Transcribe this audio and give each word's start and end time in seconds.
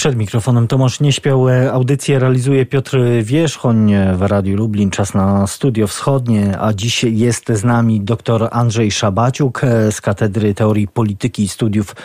Przed 0.00 0.16
mikrofonem 0.16 0.66
Tomasz 0.66 1.00
Nieśpiał. 1.00 1.46
Audycję 1.72 2.18
realizuje 2.18 2.66
Piotr 2.66 2.98
Wierzchoń 3.22 3.92
w 4.14 4.22
Radiu 4.22 4.56
Lublin. 4.56 4.90
Czas 4.90 5.14
na 5.14 5.46
Studio 5.46 5.86
Wschodnie, 5.86 6.58
a 6.60 6.74
dziś 6.74 7.04
jest 7.04 7.52
z 7.52 7.64
nami 7.64 8.00
dr 8.00 8.48
Andrzej 8.52 8.90
Szabaciuk 8.90 9.60
z 9.90 10.00
Katedry 10.00 10.54
Teorii 10.54 10.88
Polityki 10.88 11.42
i 11.42 11.48
Studiów 11.48 11.96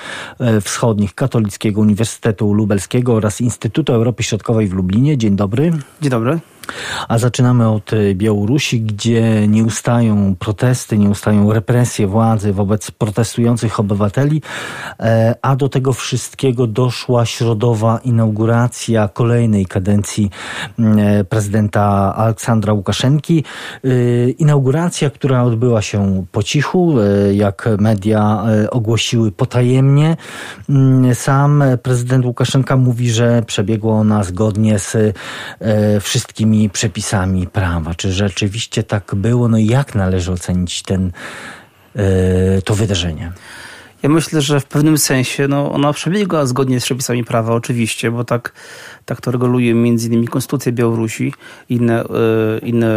Wschodnich 0.61 1.15
Katolickiego 1.15 1.81
Uniwersytetu 1.81 2.53
Lubelskiego 2.53 3.13
oraz 3.13 3.41
Instytutu 3.41 3.93
Europy 3.93 4.23
Środkowej 4.23 4.67
w 4.67 4.73
Lublinie. 4.73 5.17
Dzień 5.17 5.35
dobry. 5.35 5.71
Dzień 6.01 6.11
dobry. 6.11 6.39
A 7.07 7.17
zaczynamy 7.17 7.69
od 7.69 7.91
Białorusi, 8.13 8.81
gdzie 8.81 9.47
nie 9.47 9.63
ustają 9.63 10.35
protesty, 10.39 10.97
nie 10.97 11.09
ustają 11.09 11.53
represje 11.53 12.07
władzy 12.07 12.53
wobec 12.53 12.91
protestujących 12.91 13.79
obywateli, 13.79 14.41
a 15.41 15.55
do 15.55 15.69
tego 15.69 15.93
wszystkiego 15.93 16.67
doszła 16.67 17.25
środowa 17.25 17.99
inauguracja 18.03 19.07
kolejnej 19.07 19.65
kadencji 19.65 20.29
prezydenta 21.29 22.15
Aleksandra 22.15 22.73
Łukaszenki. 22.73 23.43
Inauguracja, 24.37 25.09
która 25.09 25.43
odbyła 25.43 25.81
się 25.81 26.25
po 26.31 26.43
cichu, 26.43 26.95
jak 27.33 27.69
media 27.79 28.43
ogłosiły 28.71 29.31
potajemnie. 29.31 30.17
Sam 31.13 31.63
prezydent 31.83 32.25
Łukaszenka 32.25 32.77
mówi, 32.77 33.09
że 33.09 33.43
przebiegła 33.47 33.93
ona 33.93 34.23
zgodnie 34.23 34.79
z 34.79 35.17
wszystkimi 36.01 36.54
przepisami 36.73 37.47
prawa. 37.47 37.95
Czy 37.95 38.11
rzeczywiście 38.11 38.83
tak 38.83 39.15
było? 39.15 39.47
No 39.47 39.57
i 39.57 39.65
jak 39.65 39.95
należy 39.95 40.31
ocenić 40.31 40.83
ten, 40.83 41.11
to 42.65 42.75
wydarzenie? 42.75 43.31
Ja 44.03 44.09
myślę, 44.09 44.41
że 44.41 44.59
w 44.59 44.65
pewnym 44.65 44.97
sensie 44.97 45.47
no, 45.47 45.71
ona 45.71 45.93
przebiegła 45.93 46.45
zgodnie 46.45 46.79
z 46.79 46.83
przepisami 46.83 47.23
prawa, 47.23 47.53
oczywiście, 47.53 48.11
bo 48.11 48.23
tak, 48.23 48.53
tak 49.05 49.21
to 49.21 49.31
reguluje 49.31 49.73
między 49.73 50.07
innymi 50.07 50.27
Konstytucja 50.27 50.71
Białorusi 50.71 51.33
inne, 51.69 52.03
inne 52.61 52.91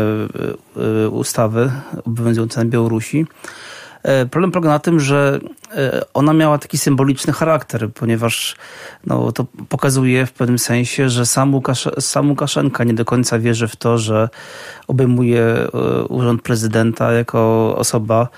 ustawy 1.10 1.70
obowiązujące 2.04 2.64
na 2.64 2.70
Białorusi. 2.70 3.26
Problem 4.30 4.52
polega 4.52 4.68
na 4.68 4.78
tym, 4.78 5.00
że 5.00 5.40
ona 6.14 6.32
miała 6.32 6.58
taki 6.58 6.78
symboliczny 6.78 7.32
charakter, 7.32 7.92
ponieważ 7.94 8.56
no, 9.06 9.32
to 9.32 9.46
pokazuje 9.68 10.26
w 10.26 10.32
pewnym 10.32 10.58
sensie, 10.58 11.08
że 11.08 11.26
sam, 11.26 11.54
Łukasz, 11.54 11.88
sam 12.00 12.30
Łukaszenka 12.30 12.84
nie 12.84 12.94
do 12.94 13.04
końca 13.04 13.38
wierzy 13.38 13.68
w 13.68 13.76
to, 13.76 13.98
że 13.98 14.28
obejmuje 14.86 15.68
urząd 16.08 16.42
prezydenta 16.42 17.12
jako 17.12 17.74
osoba 17.76 18.28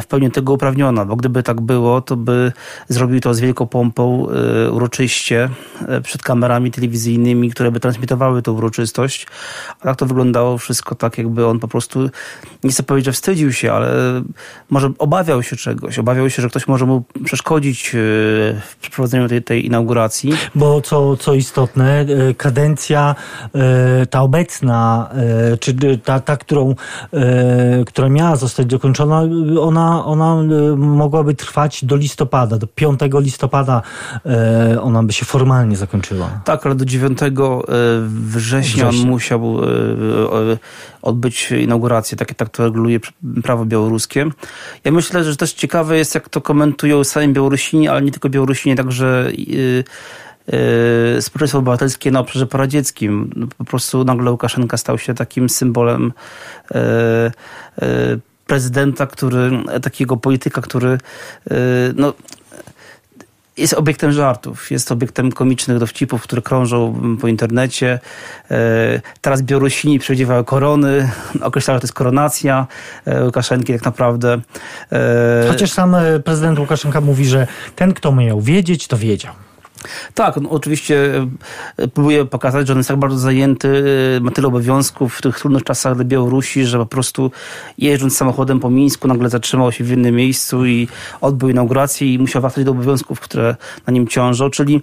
w 0.00 0.04
pełni 0.08 0.30
tego 0.30 0.52
uprawniona, 0.52 1.04
bo 1.04 1.16
gdyby 1.16 1.42
tak 1.42 1.60
było, 1.60 2.00
to 2.00 2.16
by 2.16 2.52
zrobił 2.88 3.20
to 3.20 3.34
z 3.34 3.40
wielką 3.40 3.66
pompą, 3.66 4.26
uroczyście, 4.72 5.48
przed 6.02 6.22
kamerami 6.22 6.70
telewizyjnymi, 6.70 7.50
które 7.50 7.70
by 7.70 7.80
transmitowały 7.80 8.42
tę 8.42 8.52
uroczystość. 8.52 9.26
A 9.80 9.84
tak 9.84 9.96
to 9.96 10.06
wyglądało 10.06 10.58
wszystko 10.58 10.94
tak, 10.94 11.18
jakby 11.18 11.46
on 11.46 11.58
po 11.58 11.68
prostu, 11.68 12.10
nie 12.64 12.70
chcę 12.70 12.82
powiedzieć, 12.82 13.06
że 13.06 13.12
wstydził 13.12 13.52
się, 13.52 13.72
ale 13.72 13.90
może 14.70 14.90
obawiał 14.98 15.42
się 15.42 15.56
czegoś. 15.56 15.98
Obawiał 15.98 16.30
się, 16.30 16.42
że 16.42 16.48
ktoś 16.48 16.68
może 16.68 16.86
mu 16.86 17.02
przeszkodzić 17.24 17.90
w 17.92 18.76
przeprowadzeniu 18.80 19.28
tej, 19.28 19.42
tej 19.42 19.66
inauguracji. 19.66 20.32
Bo 20.54 20.80
co, 20.80 21.16
co 21.16 21.34
istotne, 21.34 22.06
kadencja 22.36 23.14
ta 24.10 24.22
obecna, 24.22 25.10
czy 25.60 25.98
ta, 26.04 26.20
ta 26.20 26.36
którą, 26.36 26.74
która 27.86 28.08
miała 28.08 28.36
zostać 28.36 28.66
dokończona, 28.66 29.22
ona, 29.60 30.04
ona 30.04 30.36
mogłaby 30.76 31.34
trwać 31.34 31.84
do 31.84 31.96
listopada, 31.96 32.58
do 32.58 32.66
5 32.66 33.00
listopada 33.14 33.82
ona 34.82 35.02
by 35.02 35.12
się 35.12 35.24
formalnie 35.24 35.76
zakończyła. 35.76 36.30
Tak, 36.44 36.66
ale 36.66 36.74
do 36.74 36.84
9 36.84 37.18
września 38.08 38.88
on 38.88 38.96
musiał 38.96 39.56
odbyć 41.02 41.52
inaugurację, 41.52 42.18
tak, 42.18 42.34
tak 42.34 42.48
to 42.48 42.64
reguluje 42.64 43.00
prawo 43.42 43.64
białoruskie. 43.64 44.26
Ja 44.84 44.92
myślę, 44.92 45.24
że 45.24 45.36
też 45.36 45.52
ciekawe 45.52 45.98
jest, 45.98 46.14
jak 46.14 46.28
to 46.28 46.40
komentują 46.40 47.04
sami 47.04 47.32
Białorusini, 47.32 47.88
ale 47.88 48.02
nie 48.02 48.10
tylko 48.10 48.28
Białorusini, 48.28 48.76
także 48.76 49.30
społeczeństwo 51.20 51.58
obywatelskie 51.58 52.10
na 52.10 52.20
obszarze 52.20 52.46
poradzieckim. 52.46 53.30
Po 53.58 53.64
prostu 53.64 54.04
nagle 54.04 54.30
Łukaszenka 54.30 54.76
stał 54.76 54.98
się 54.98 55.14
takim 55.14 55.48
symbolem 55.48 56.12
prezydenta, 58.50 59.06
który, 59.06 59.50
takiego 59.82 60.16
polityka, 60.16 60.60
który 60.60 60.98
no, 61.96 62.14
jest 63.56 63.74
obiektem 63.74 64.12
żartów, 64.12 64.70
jest 64.70 64.92
obiektem 64.92 65.32
komicznych 65.32 65.78
dowcipów, 65.78 66.22
które 66.22 66.42
krążą 66.42 66.94
po 67.20 67.28
internecie. 67.28 67.98
Teraz 69.20 69.42
Białorusini 69.42 69.98
przewidywały 69.98 70.44
korony, 70.44 71.10
określają, 71.40 71.76
że 71.76 71.80
to 71.80 71.84
jest 71.84 71.94
koronacja 71.94 72.66
Łukaszenki 73.24 73.72
tak 73.72 73.84
naprawdę. 73.84 74.40
Chociaż 75.48 75.70
sam 75.72 75.96
prezydent 76.24 76.58
Łukaszenka 76.58 77.00
mówi, 77.00 77.26
że 77.26 77.46
ten, 77.76 77.94
kto 77.94 78.12
miał 78.12 78.40
wiedzieć, 78.40 78.86
to 78.86 78.96
wiedział. 78.98 79.34
Tak, 80.14 80.38
on 80.38 80.46
oczywiście 80.50 81.26
próbuje 81.94 82.24
pokazać, 82.24 82.66
że 82.66 82.72
on 82.72 82.78
jest 82.78 82.88
tak 82.88 82.98
bardzo 82.98 83.18
zajęty, 83.18 83.84
ma 84.20 84.30
tyle 84.30 84.48
obowiązków 84.48 85.14
w 85.14 85.22
tych 85.22 85.38
trudnych 85.38 85.64
czasach 85.64 85.94
dla 85.94 86.04
Białorusi, 86.04 86.64
że 86.64 86.78
po 86.78 86.86
prostu 86.86 87.30
jeżdżąc 87.78 88.16
samochodem 88.16 88.60
po 88.60 88.70
Mińsku 88.70 89.08
nagle 89.08 89.28
zatrzymał 89.28 89.72
się 89.72 89.84
w 89.84 89.92
innym 89.92 90.14
miejscu 90.14 90.66
i 90.66 90.88
odbył 91.20 91.48
inaugurację 91.48 92.14
i 92.14 92.18
musiał 92.18 92.42
wracać 92.42 92.64
do 92.64 92.70
obowiązków, 92.70 93.20
które 93.20 93.56
na 93.86 93.92
nim 93.92 94.08
ciążą, 94.08 94.50
czyli 94.50 94.80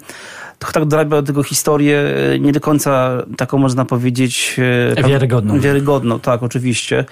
to 0.59 0.71
tak 0.71 0.85
dorabia 0.85 1.21
tego 1.21 1.43
historię 1.43 2.03
nie 2.39 2.51
do 2.51 2.59
końca 2.59 3.23
taką 3.37 3.57
można 3.57 3.85
powiedzieć 3.85 4.55
wiarygodną. 5.07 5.59
Wiarygodną, 5.59 6.19
tak, 6.19 6.43
oczywiście. 6.43 7.05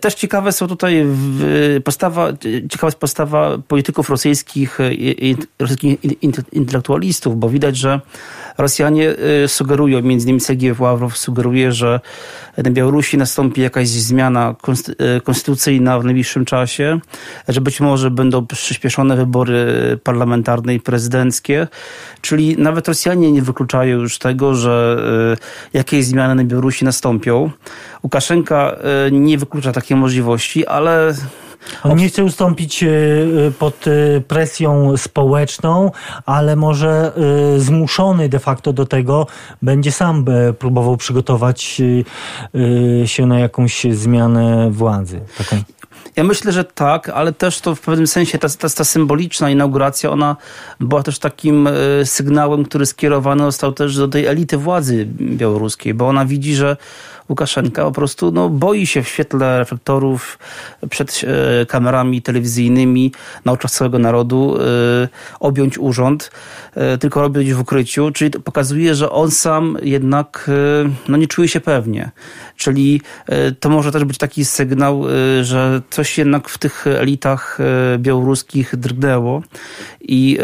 Też 0.00 0.14
ciekawe 0.14 0.52
są 0.52 0.68
tutaj 0.68 1.06
postawa, 1.84 2.32
ciekawa 2.70 2.86
jest 2.86 2.98
postawa 2.98 3.58
polityków 3.68 4.10
rosyjskich, 4.10 4.78
rosyjskich 5.58 5.98
intelektualistów, 6.52 7.38
bo 7.38 7.48
widać, 7.48 7.76
że 7.76 8.00
Rosjanie 8.58 9.14
sugerują, 9.46 10.02
między 10.02 10.26
innymi 10.26 10.40
Sergiej 10.40 10.74
Ławrow 10.78 11.18
sugeruje, 11.18 11.72
że 11.72 12.00
na 12.56 12.70
Białorusi 12.70 13.16
nastąpi 13.16 13.60
jakaś 13.60 13.88
zmiana 13.88 14.54
konstytucyjna 15.24 15.98
w 15.98 16.04
najbliższym 16.04 16.44
czasie, 16.44 17.00
że 17.48 17.60
być 17.60 17.80
może 17.80 18.10
będą 18.10 18.46
przyspieszone 18.46 19.16
wybory 19.16 19.66
parlamentarne 20.04 20.74
i 20.74 20.80
prezydenckie, 20.80 21.68
czyli 22.20 22.56
nawet 22.58 22.88
Rosjanie 22.88 23.32
nie 23.32 23.42
wykluczają 23.42 23.98
już 23.98 24.18
tego, 24.18 24.54
że 24.54 25.02
jakieś 25.72 26.04
zmiany 26.04 26.34
na 26.34 26.44
Białorusi 26.44 26.84
nastąpią. 26.84 27.50
Łukaszenka 28.02 28.76
nie 29.12 29.38
wyklucza 29.38 29.72
takiej 29.72 29.96
możliwości, 29.96 30.66
ale 30.66 31.14
on 31.82 31.98
nie 31.98 32.08
chce 32.08 32.24
ustąpić 32.24 32.84
pod 33.58 33.84
presją 34.28 34.96
społeczną, 34.96 35.90
ale 36.26 36.56
może 36.56 37.12
zmuszony 37.58 38.28
de 38.28 38.38
facto 38.38 38.72
do 38.72 38.86
tego 38.86 39.26
będzie 39.62 39.92
sam 39.92 40.24
próbował 40.58 40.96
przygotować 40.96 41.82
się 43.04 43.26
na 43.26 43.38
jakąś 43.38 43.86
zmianę 43.90 44.70
władzy. 44.70 45.20
Taką. 45.38 45.56
Ja 46.16 46.24
myślę, 46.24 46.52
że 46.52 46.64
tak, 46.64 47.08
ale 47.08 47.32
też 47.32 47.60
to 47.60 47.74
w 47.74 47.80
pewnym 47.80 48.06
sensie 48.06 48.38
ta, 48.38 48.48
ta, 48.48 48.68
ta 48.68 48.84
symboliczna 48.84 49.50
inauguracja, 49.50 50.10
ona 50.10 50.36
była 50.80 51.02
też 51.02 51.18
takim 51.18 51.68
sygnałem, 52.04 52.64
który 52.64 52.86
skierowany 52.86 53.44
został 53.44 53.72
też 53.72 53.96
do 53.96 54.08
tej 54.08 54.26
elity 54.26 54.56
władzy 54.56 55.06
białoruskiej, 55.20 55.94
bo 55.94 56.08
ona 56.08 56.24
widzi, 56.24 56.54
że 56.54 56.76
Łukaszenka 57.28 57.84
po 57.84 57.92
prostu 57.92 58.32
no, 58.32 58.48
boi 58.48 58.86
się 58.86 59.02
w 59.02 59.08
świetle 59.08 59.58
reflektorów 59.58 60.38
przed 60.90 61.20
kamerami 61.68 62.22
telewizyjnymi 62.22 63.12
na 63.44 63.52
oczach 63.52 63.70
całego 63.70 63.98
narodu 63.98 64.58
objąć 65.40 65.78
urząd, 65.78 66.30
tylko 67.00 67.20
robić 67.20 67.54
w 67.54 67.60
ukryciu, 67.60 68.10
czyli 68.10 68.30
pokazuje, 68.30 68.94
że 68.94 69.10
on 69.10 69.30
sam 69.30 69.76
jednak 69.82 70.50
no, 71.08 71.16
nie 71.16 71.26
czuje 71.26 71.48
się 71.48 71.60
pewnie. 71.60 72.10
Czyli 72.56 73.00
to 73.60 73.68
może 73.68 73.92
też 73.92 74.04
być 74.04 74.18
taki 74.18 74.44
sygnał, 74.44 75.04
że 75.42 75.82
coś 75.90 76.18
jednak 76.18 76.48
w 76.48 76.58
tych 76.58 76.86
elitach 76.86 77.58
białoruskich 77.98 78.76
drgnęło 78.76 79.42
i 80.00 80.38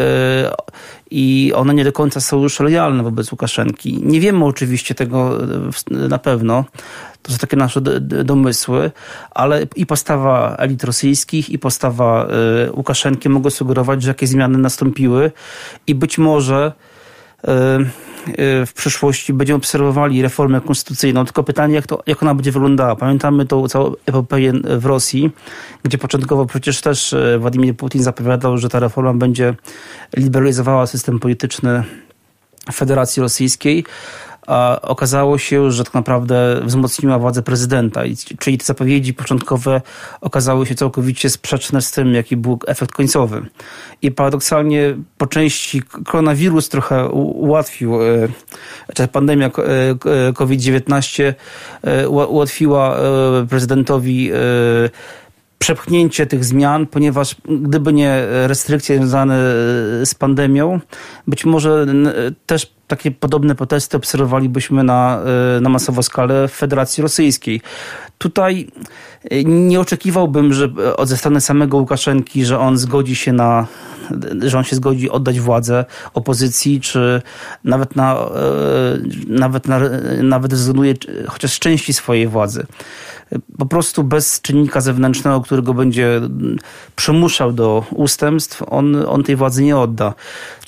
i 1.11 1.51
one 1.55 1.73
nie 1.73 1.83
do 1.83 1.91
końca 1.91 2.21
są 2.21 2.41
już 2.41 2.59
lojalne 2.59 3.03
wobec 3.03 3.31
Łukaszenki. 3.31 3.99
Nie 4.03 4.19
wiemy 4.19 4.45
oczywiście 4.45 4.95
tego 4.95 5.39
na 5.89 6.17
pewno. 6.17 6.65
To 7.21 7.31
są 7.31 7.37
takie 7.37 7.57
nasze 7.57 7.81
domysły, 8.01 8.91
ale 9.31 9.67
i 9.75 9.85
postawa 9.85 10.55
elit 10.59 10.83
rosyjskich, 10.83 11.49
i 11.49 11.59
postawa 11.59 12.27
Łukaszenki 12.71 13.29
mogą 13.29 13.49
sugerować, 13.49 14.03
że 14.03 14.09
jakieś 14.09 14.29
zmiany 14.29 14.57
nastąpiły 14.57 15.31
i 15.87 15.95
być 15.95 16.17
może 16.17 16.71
w 18.65 18.71
przyszłości 18.75 19.33
będziemy 19.33 19.57
obserwowali 19.57 20.21
reformę 20.21 20.61
konstytucyjną. 20.61 21.25
Tylko 21.25 21.43
pytanie, 21.43 21.75
jak, 21.75 21.87
to, 21.87 22.03
jak 22.07 22.23
ona 22.23 22.35
będzie 22.35 22.51
wyglądała. 22.51 22.95
Pamiętamy 22.95 23.45
tą 23.45 23.67
całą 23.67 23.91
epopeję 24.05 24.53
w 24.77 24.85
Rosji, 24.85 25.31
gdzie 25.83 25.97
początkowo 25.97 26.45
przecież 26.45 26.81
też 26.81 27.15
Władimir 27.39 27.75
Putin 27.75 28.03
zapowiadał, 28.03 28.57
że 28.57 28.69
ta 28.69 28.79
reforma 28.79 29.13
będzie 29.13 29.55
liberalizowała 30.17 30.87
system 30.87 31.19
polityczny 31.19 31.83
Federacji 32.73 33.21
Rosyjskiej, 33.21 33.85
a 34.47 34.79
okazało 34.81 35.37
się, 35.37 35.71
że 35.71 35.83
tak 35.83 35.93
naprawdę 35.93 36.61
wzmocniła 36.63 37.19
władzę 37.19 37.41
prezydenta. 37.41 38.01
Czyli 38.39 38.57
te 38.57 38.65
zapowiedzi 38.65 39.13
początkowe 39.13 39.81
okazały 40.21 40.65
się 40.65 40.75
całkowicie 40.75 41.29
sprzeczne 41.29 41.81
z 41.81 41.91
tym, 41.91 42.13
jaki 42.13 42.37
był 42.37 42.59
efekt 42.67 42.91
końcowy. 42.91 43.45
I 44.01 44.11
paradoksalnie 44.11 44.95
po 45.17 45.27
części 45.27 45.81
koronawirus 45.81 46.69
trochę 46.69 47.09
ułatwił, 47.09 48.03
e, 48.03 48.27
czy 48.93 49.07
pandemia 49.07 49.47
e, 49.47 50.33
COVID-19 50.33 51.33
e, 51.83 52.09
ułatwiła 52.09 52.97
prezydentowi 53.49 54.31
przepchnięcie 55.59 56.25
tych 56.25 56.45
zmian, 56.45 56.87
ponieważ 56.87 57.35
gdyby 57.45 57.93
nie 57.93 58.25
restrykcje 58.47 58.97
związane 58.97 59.37
z 60.05 60.15
pandemią, 60.15 60.79
być 61.27 61.45
może 61.45 61.85
też 62.45 62.75
takie 62.87 63.11
podobne 63.11 63.55
protesty 63.55 63.97
obserwowalibyśmy 63.97 64.83
na, 64.83 65.19
e, 65.57 65.61
na 65.61 65.69
masową 65.69 66.01
skalę 66.01 66.47
w 66.47 66.51
Federacji 66.51 67.01
Rosyjskiej. 67.01 67.61
Tutaj 68.17 68.67
e, 69.23 69.43
nie 69.43 69.79
oczekiwałbym, 69.79 70.53
że 70.53 70.69
ze 71.03 71.17
strony 71.17 71.41
samego 71.41 71.77
Łukaszenki, 71.77 72.45
że 72.45 72.59
on 72.59 72.77
zgodzi 72.77 73.15
się 73.15 73.33
na, 73.33 73.67
że 74.45 74.57
on 74.57 74.63
się 74.63 74.75
zgodzi 74.75 75.09
oddać 75.09 75.39
władzę 75.39 75.85
opozycji, 76.13 76.81
czy 76.81 77.21
nawet 77.63 77.95
na, 77.95 78.15
e, 78.15 78.27
nawet 79.27 79.67
na, 79.67 79.79
nawet 80.23 80.51
zrezygnuje 80.51 80.93
chociaż 81.27 81.53
z 81.53 81.59
części 81.59 81.93
swojej 81.93 82.27
władzy 82.27 82.65
po 83.57 83.65
prostu 83.65 84.03
bez 84.03 84.41
czynnika 84.41 84.81
zewnętrznego, 84.81 85.41
który 85.41 85.61
go 85.61 85.73
będzie 85.73 86.21
przymuszał 86.95 87.53
do 87.53 87.83
ustępstw, 87.91 88.63
on, 88.67 88.95
on 89.07 89.23
tej 89.23 89.35
władzy 89.35 89.63
nie 89.63 89.77
odda. 89.77 90.13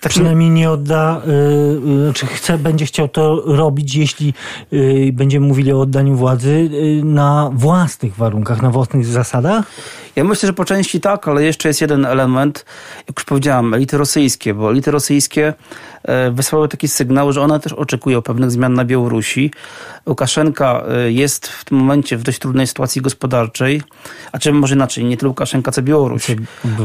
Tak 0.01 0.11
Przynajmniej 0.11 0.49
nie 0.49 0.71
odda, 0.71 1.21
yy, 2.05 2.13
czy 2.13 2.25
chce, 2.25 2.57
będzie 2.57 2.85
chciał 2.85 3.07
to 3.07 3.41
robić, 3.45 3.95
jeśli 3.95 4.33
yy, 4.71 5.13
będziemy 5.13 5.47
mówili 5.47 5.73
o 5.73 5.81
oddaniu 5.81 6.15
władzy 6.15 6.69
yy, 6.71 7.03
na 7.03 7.49
własnych 7.53 8.15
warunkach, 8.15 8.61
na 8.61 8.69
własnych 8.69 9.05
zasadach? 9.05 9.65
Ja 10.17 10.23
myślę, 10.23 10.47
że 10.47 10.53
po 10.53 10.65
części 10.65 11.01
tak, 11.01 11.27
ale 11.27 11.43
jeszcze 11.43 11.67
jest 11.67 11.81
jeden 11.81 12.05
element, 12.05 12.65
jak 13.07 13.19
już 13.19 13.25
powiedziałem, 13.25 13.73
elity 13.73 13.97
rosyjskie, 13.97 14.53
bo 14.53 14.71
elity 14.71 14.91
rosyjskie 14.91 15.53
e, 16.03 16.31
wysłały 16.31 16.67
taki 16.67 16.87
sygnał, 16.87 17.31
że 17.33 17.41
one 17.41 17.59
też 17.59 17.73
oczekują 17.73 18.21
pewnych 18.21 18.51
zmian 18.51 18.73
na 18.73 18.85
Białorusi. 18.85 19.51
Łukaszenka 20.07 20.83
e, 20.89 21.11
jest 21.11 21.47
w 21.47 21.65
tym 21.65 21.77
momencie 21.77 22.17
w 22.17 22.23
dość 22.23 22.39
trudnej 22.39 22.67
sytuacji 22.67 23.01
gospodarczej, 23.01 23.81
a 24.31 24.39
czy 24.39 24.53
może 24.53 24.75
inaczej, 24.75 25.05
nie 25.05 25.17
tylko 25.17 25.29
Łukaszenka, 25.29 25.71
co 25.71 25.81
Białoruś. 25.81 26.29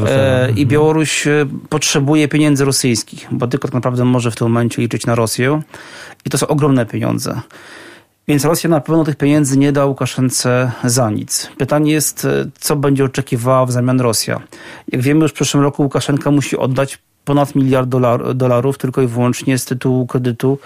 E, 0.07 0.51
I 0.55 0.65
Białoruś 0.65 1.27
potrzebuje 1.69 2.27
pieniędzy 2.27 2.65
rosyjskich, 2.65 3.27
bo 3.31 3.47
tylko 3.47 3.67
tak 3.67 3.73
naprawdę 3.73 4.05
może 4.05 4.31
w 4.31 4.35
tym 4.35 4.47
momencie 4.47 4.81
liczyć 4.81 5.05
na 5.05 5.15
Rosję. 5.15 5.61
I 6.25 6.29
to 6.29 6.37
są 6.37 6.47
ogromne 6.47 6.85
pieniądze. 6.85 7.41
Więc 8.27 8.45
Rosja 8.45 8.69
na 8.69 8.81
pewno 8.81 9.03
tych 9.03 9.15
pieniędzy 9.15 9.57
nie 9.57 9.71
da 9.71 9.85
Łukaszence 9.85 10.71
za 10.83 11.09
nic. 11.09 11.49
Pytanie 11.57 11.91
jest, 11.91 12.25
e, 12.25 12.45
co 12.59 12.75
będzie 12.75 13.03
oczekiwała 13.05 13.65
w 13.65 13.71
zamian 13.71 14.01
Rosja. 14.01 14.41
Jak 14.91 15.01
wiemy, 15.01 15.21
już 15.21 15.31
w 15.31 15.33
przyszłym 15.33 15.63
roku 15.63 15.83
Łukaszenka 15.83 16.31
musi 16.31 16.57
oddać 16.57 16.99
ponad 17.25 17.55
miliard 17.55 17.89
dolar, 17.89 18.35
dolarów 18.35 18.77
tylko 18.77 19.01
i 19.01 19.07
wyłącznie 19.07 19.57
z 19.57 19.65
tytułu 19.65 20.07
kredytu 20.07 20.59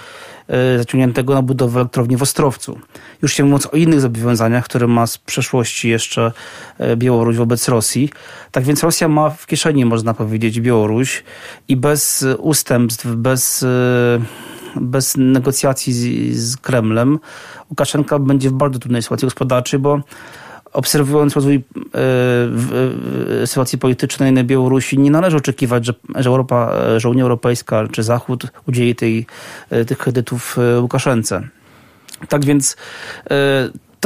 y, 0.49 0.77
zaciągniętego 0.77 1.33
na 1.33 1.41
budowę 1.41 1.79
elektrowni 1.79 2.17
w 2.17 2.21
Ostrowcu. 2.21 2.79
Już 3.21 3.39
nie 3.39 3.45
mówiąc 3.45 3.65
o 3.65 3.77
innych 3.77 4.01
zobowiązaniach, 4.01 4.65
które 4.65 4.87
ma 4.87 5.07
z 5.07 5.17
przeszłości 5.17 5.89
jeszcze 5.89 6.31
e, 6.77 6.97
Białoruś 6.97 7.35
wobec 7.35 7.67
Rosji. 7.67 8.09
Tak 8.51 8.63
więc 8.63 8.83
Rosja 8.83 9.07
ma 9.07 9.29
w 9.29 9.47
kieszeni, 9.47 9.85
można 9.85 10.13
powiedzieć, 10.13 10.61
Białoruś 10.61 11.23
i 11.67 11.75
bez 11.75 12.25
ustępstw, 12.37 13.05
bez 13.05 13.65
bez 14.81 15.17
negocjacji 15.17 15.93
z, 15.93 16.35
z 16.37 16.57
Kremlem 16.57 17.19
Łukaszenka 17.69 18.19
będzie 18.19 18.49
w 18.49 18.53
bardzo 18.53 18.79
trudnej 18.79 19.01
sytuacji 19.01 19.25
gospodarczej, 19.25 19.79
bo 19.79 19.99
obserwując 20.73 21.35
rozwój 21.35 21.63
e, 23.43 23.47
sytuacji 23.47 23.77
politycznej 23.77 24.31
na 24.31 24.43
Białorusi, 24.43 24.99
nie 24.99 25.11
należy 25.11 25.37
oczekiwać, 25.37 25.85
że, 25.85 25.93
że, 26.15 26.29
Europa, 26.29 26.73
że 26.97 27.09
Unia 27.09 27.23
Europejska 27.23 27.87
czy 27.91 28.03
Zachód 28.03 28.47
udzieli 28.67 28.95
tej, 28.95 29.25
e, 29.69 29.85
tych 29.85 29.97
kredytów 29.97 30.57
e, 30.57 30.81
Łukaszence. 30.81 31.47
Tak 32.29 32.45
więc 32.45 32.77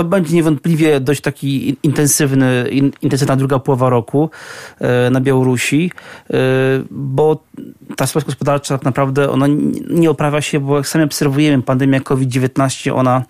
to 0.03 0.09
będzie 0.09 0.35
niewątpliwie 0.35 0.99
dość 0.99 1.21
taki 1.21 1.77
intensywny, 1.83 2.69
intensywna 3.01 3.35
druga 3.35 3.59
połowa 3.59 3.89
roku 3.89 4.29
e, 4.79 5.09
na 5.09 5.21
Białorusi, 5.21 5.91
e, 6.29 6.33
bo 6.91 7.43
ta 7.95 8.07
sytuacja 8.07 8.25
gospodarcza 8.25 8.77
tak 8.77 8.85
naprawdę 8.85 9.29
ona 9.29 9.45
nie 9.89 10.09
oprawia 10.09 10.41
się, 10.41 10.59
bo 10.59 10.77
jak 10.77 10.87
sami 10.87 11.05
obserwujemy, 11.05 11.63
pandemia 11.63 11.99
COVID-19 11.99 12.93
ona 12.95 13.23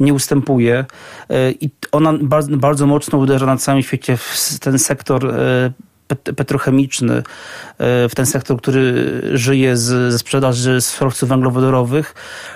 nie 0.00 0.14
ustępuje 0.14 0.84
e, 1.30 1.50
i 1.50 1.70
ona 1.92 2.12
bardzo, 2.22 2.56
bardzo 2.56 2.86
mocno 2.86 3.18
uderza 3.18 3.46
na 3.46 3.56
całym 3.56 3.82
świecie 3.82 4.16
w 4.16 4.58
ten 4.60 4.78
sektor 4.78 5.34
petrochemiczny, 6.14 7.14
e, 7.14 7.22
w 8.08 8.14
ten 8.14 8.26
sektor, 8.26 8.58
który 8.58 9.20
żyje 9.34 9.76
ze 9.76 10.18
sprzedaży 10.18 10.80
surowców 10.80 11.28
węglowodorowych, 11.28 12.14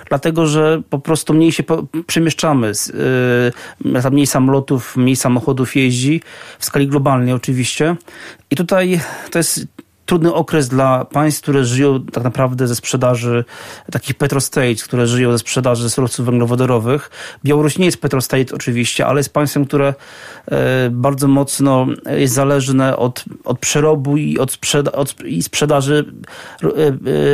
dlatego 0.08 0.46
że 0.46 0.82
po 0.90 0.98
prostu 0.98 1.34
mniej 1.34 1.52
się 1.52 1.62
przemieszczamy, 2.06 2.72
e, 4.04 4.10
mniej 4.10 4.26
samolotów, 4.26 4.96
mniej 4.96 5.16
samochodów 5.16 5.76
jeździ, 5.76 6.20
w 6.58 6.64
skali 6.64 6.88
globalnej 6.88 7.32
oczywiście. 7.32 7.96
I 8.50 8.56
tutaj 8.56 9.00
to 9.30 9.38
jest 9.38 9.66
trudny 10.10 10.34
okres 10.34 10.68
dla 10.68 11.04
państw, 11.04 11.42
które 11.42 11.64
żyją 11.64 12.04
tak 12.12 12.24
naprawdę 12.24 12.68
ze 12.68 12.76
sprzedaży 12.76 13.44
takich 13.92 14.14
petrostates, 14.14 14.84
które 14.84 15.06
żyją 15.06 15.32
ze 15.32 15.38
sprzedaży 15.38 15.90
surowców 15.90 16.26
węglowodorowych. 16.26 17.10
Białoruś 17.44 17.78
nie 17.78 17.84
jest 17.86 18.00
petrostate 18.00 18.54
oczywiście, 18.54 19.06
ale 19.06 19.20
jest 19.20 19.32
państwem, 19.32 19.64
które 19.64 19.94
e, 20.46 20.90
bardzo 20.90 21.28
mocno 21.28 21.86
jest 22.16 22.34
zależne 22.34 22.96
od, 22.96 23.24
od 23.44 23.58
przerobu 23.58 24.16
i, 24.16 24.38
od 24.38 24.52
sprzeda 24.52 24.92
od, 24.92 25.24
i 25.24 25.42
sprzedaży 25.42 26.04
e, 26.62 26.66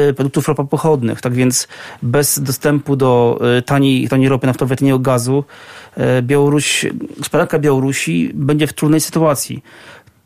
e, 0.08 0.12
produktów 0.12 0.48
ropopochodnych. 0.48 1.20
Tak 1.20 1.32
więc 1.32 1.68
bez 2.02 2.40
dostępu 2.40 2.96
do 2.96 3.40
taniej, 3.66 4.08
taniej 4.08 4.28
ropy 4.28 4.46
naftowej, 4.46 4.76
taniego 4.76 4.98
gazu 4.98 5.44
Białoruś, 6.22 6.86
gospodarka 7.18 7.58
Białorusi 7.58 8.30
będzie 8.34 8.66
w 8.66 8.72
trudnej 8.72 9.00
sytuacji 9.00 9.62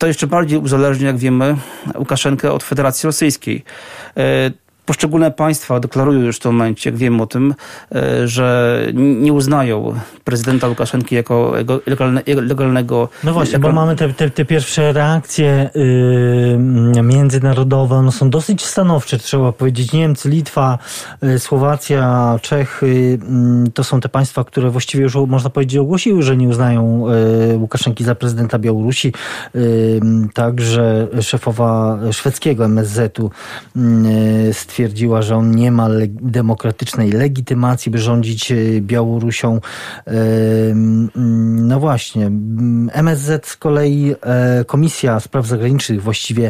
to 0.01 0.07
jeszcze 0.07 0.27
bardziej 0.27 0.59
uzależnia, 0.59 1.07
jak 1.07 1.17
wiemy, 1.17 1.55
Łukaszenkę 1.95 2.51
od 2.51 2.63
Federacji 2.63 3.07
Rosyjskiej. 3.07 3.63
Poszczególne 4.91 5.31
państwa 5.31 5.79
deklarują 5.79 6.19
już 6.19 6.37
w 6.37 6.39
tym 6.39 6.51
momencie, 6.51 6.89
jak 6.89 6.99
wiem 6.99 7.21
o 7.21 7.25
tym, 7.25 7.55
e, 7.95 8.27
że 8.27 8.79
nie 8.93 9.33
uznają 9.33 9.93
prezydenta 10.23 10.67
Łukaszenki 10.67 11.15
jako 11.15 11.53
legalne, 11.85 12.21
legalnego. 12.27 13.09
No 13.23 13.33
właśnie, 13.33 13.59
bo 13.59 13.71
mamy 13.71 13.95
te, 13.95 14.13
te, 14.13 14.29
te 14.29 14.45
pierwsze 14.45 14.93
reakcje 14.93 15.69
yy, 16.93 17.03
międzynarodowe, 17.03 17.95
one 17.95 18.11
są 18.11 18.29
dosyć 18.29 18.65
stanowcze, 18.65 19.17
trzeba 19.17 19.51
powiedzieć. 19.51 19.93
Niemcy, 19.93 20.29
Litwa, 20.29 20.77
yy, 21.21 21.39
Słowacja, 21.39 22.39
Czechy 22.41 22.87
yy, 23.63 23.71
to 23.73 23.83
są 23.83 23.99
te 23.99 24.09
państwa, 24.09 24.43
które 24.43 24.69
właściwie 24.69 25.03
już 25.03 25.15
można 25.15 25.49
powiedzieć 25.49 25.77
ogłosiły, 25.77 26.23
że 26.23 26.37
nie 26.37 26.47
uznają 26.47 27.05
y, 27.53 27.57
Łukaszenki 27.57 28.03
za 28.03 28.15
prezydenta 28.15 28.59
Białorusi. 28.59 29.13
Y, 29.55 30.01
także 30.33 31.07
szefowa 31.21 31.99
szwedzkiego 32.11 32.65
MSZ-u 32.65 33.31
y, 33.77 34.53
stwierdziła, 34.53 34.80
stwierdziła, 34.81 35.21
że 35.21 35.35
on 35.35 35.51
nie 35.51 35.71
ma 35.71 35.87
le 35.87 36.07
demokratycznej 36.07 37.11
legitymacji, 37.11 37.91
by 37.91 37.97
rządzić 37.97 38.51
e, 38.51 38.55
Białorusią. 38.81 39.59
E, 40.07 40.11
no 41.55 41.79
właśnie. 41.79 42.31
MSZ 42.93 43.47
z 43.47 43.57
kolei, 43.57 44.15
e, 44.21 44.65
Komisja 44.65 45.19
Spraw 45.19 45.45
Zagranicznych, 45.45 46.01
właściwie 46.03 46.49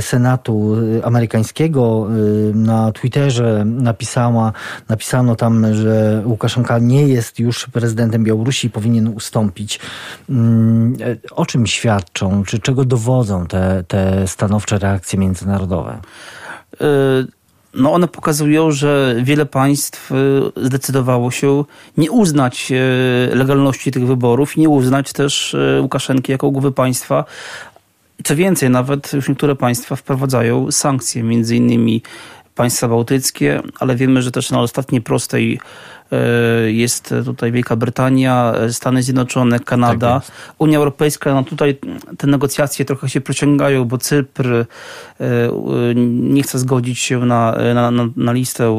Senatu 0.00 0.76
amerykańskiego 1.04 2.08
na 2.54 2.92
Twitterze 2.92 3.64
napisała, 3.64 4.52
napisano 4.88 5.36
tam, 5.36 5.74
że 5.74 6.22
Łukaszenka 6.24 6.78
nie 6.78 7.08
jest 7.08 7.38
już 7.38 7.66
prezydentem 7.66 8.24
Białorusi 8.24 8.66
i 8.66 8.70
powinien 8.70 9.08
ustąpić. 9.08 9.80
Mm, 10.30 10.96
o 11.30 11.46
czym 11.46 11.66
świadczą, 11.66 12.42
czy 12.44 12.58
czego 12.58 12.84
dowodzą 12.84 13.46
te, 13.46 13.84
te 13.88 14.28
stanowcze 14.28 14.78
reakcje 14.78 15.18
międzynarodowe? 15.18 15.98
No 17.74 17.92
one 17.92 18.08
pokazują, 18.08 18.70
że 18.70 19.16
wiele 19.22 19.46
państw 19.46 20.12
y, 20.12 20.16
zdecydowało 20.56 21.30
się 21.30 21.64
nie 21.96 22.10
uznać 22.10 22.72
y, 23.32 23.36
legalności 23.36 23.90
tych 23.90 24.06
wyborów 24.06 24.56
nie 24.56 24.68
uznać 24.68 25.12
też 25.12 25.54
y, 25.54 25.78
Łukaszenki 25.82 26.32
jako 26.32 26.50
głowy 26.50 26.72
państwa. 26.72 27.24
Co 28.24 28.36
więcej, 28.36 28.70
nawet 28.70 29.12
już 29.12 29.28
niektóre 29.28 29.56
państwa 29.56 29.96
wprowadzają 29.96 30.72
sankcje, 30.72 31.22
między 31.22 31.56
innymi 31.56 32.02
państwa 32.60 32.88
bałtyckie, 32.88 33.62
ale 33.78 33.96
wiemy, 33.96 34.22
że 34.22 34.30
też 34.30 34.50
na 34.50 34.60
ostatniej 34.60 35.00
prostej 35.00 35.60
jest 36.66 37.14
tutaj 37.24 37.52
Wielka 37.52 37.76
Brytania, 37.76 38.52
Stany 38.70 39.02
Zjednoczone, 39.02 39.60
Kanada, 39.60 40.20
tak 40.20 40.32
Unia 40.58 40.78
Europejska. 40.78 41.34
No 41.34 41.44
tutaj 41.44 41.78
te 42.18 42.26
negocjacje 42.26 42.84
trochę 42.84 43.08
się 43.08 43.20
przeciągają, 43.20 43.84
bo 43.84 43.98
Cypr 43.98 44.64
nie 45.96 46.42
chce 46.42 46.58
zgodzić 46.58 46.98
się 46.98 47.18
na, 47.18 47.56
na, 47.74 47.90
na 48.16 48.32
listę 48.32 48.70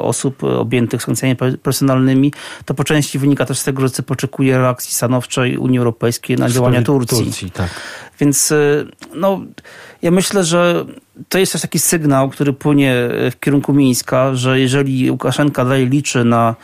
osób 0.00 0.44
objętych 0.44 1.02
sankcjami 1.02 1.36
personalnymi. 1.62 2.32
To 2.64 2.74
po 2.74 2.84
części 2.84 3.18
wynika 3.18 3.46
też 3.46 3.58
z 3.58 3.64
tego, 3.64 3.82
że 3.82 3.90
Cypr 3.90 4.12
oczekuje 4.12 4.58
reakcji 4.58 4.94
stanowczej 4.94 5.56
Unii 5.56 5.78
Europejskiej 5.78 6.36
na 6.36 6.50
działania 6.50 6.82
Turcji. 6.82 7.24
Turcji 7.24 7.50
tak. 7.50 7.70
Więc 8.20 8.52
no, 9.14 9.40
ja 10.02 10.10
myślę, 10.10 10.44
że 10.44 10.84
to 11.28 11.38
jest 11.38 11.52
też 11.52 11.62
taki 11.62 11.78
sygnał, 11.78 12.30
który 12.30 12.52
płynie 12.52 12.94
w 13.30 13.40
kierunku 13.40 13.72
Mińska, 13.72 14.34
że 14.34 14.60
jeżeli 14.60 15.10
Łukaszenka 15.10 15.64
dalej 15.64 15.88
liczy 15.88 16.24
na 16.24 16.56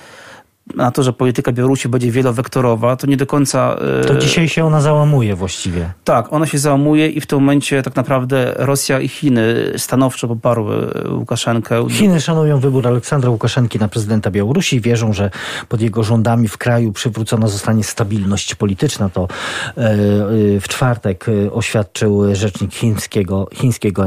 na 0.75 0.91
to, 0.91 1.03
że 1.03 1.13
polityka 1.13 1.53
Białorusi 1.53 1.89
będzie 1.89 2.11
wielowektorowa, 2.11 2.97
to 2.97 3.07
nie 3.07 3.17
do 3.17 3.27
końca... 3.27 3.77
E, 4.01 4.05
to 4.05 4.15
dzisiaj 4.15 4.49
się 4.49 4.65
ona 4.65 4.81
załamuje 4.81 5.35
właściwie. 5.35 5.93
Tak, 6.05 6.33
ona 6.33 6.47
się 6.47 6.59
załamuje 6.59 7.09
i 7.09 7.21
w 7.21 7.27
tym 7.27 7.39
momencie 7.39 7.83
tak 7.83 7.97
naprawdę 7.97 8.55
Rosja 8.57 9.01
i 9.01 9.09
Chiny 9.09 9.73
stanowczo 9.77 10.29
poparły 10.29 10.95
Łukaszenkę. 11.11 11.87
Chiny 11.91 12.21
szanują 12.21 12.61
wybór 12.61 12.87
Aleksandra 12.87 13.31
Łukaszenki 13.31 13.79
na 13.79 13.89
prezydenta 13.89 14.31
Białorusi 14.31 14.77
i 14.77 14.81
wierzą, 14.81 15.13
że 15.13 15.31
pod 15.69 15.81
jego 15.81 16.03
rządami 16.03 16.49
w 16.49 16.59
kraju 16.59 16.93
przywrócona 16.93 17.49
zostanie 17.49 17.85
stabilność 17.85 18.55
polityczna. 18.55 19.09
To 19.09 19.23
e, 19.23 19.81
e, 19.81 20.61
w 20.61 20.69
czwartek 20.69 21.27
oświadczył 21.53 22.35
rzecznik 22.35 22.75
chińskiego, 22.75 23.49
chińskiego 23.55 24.07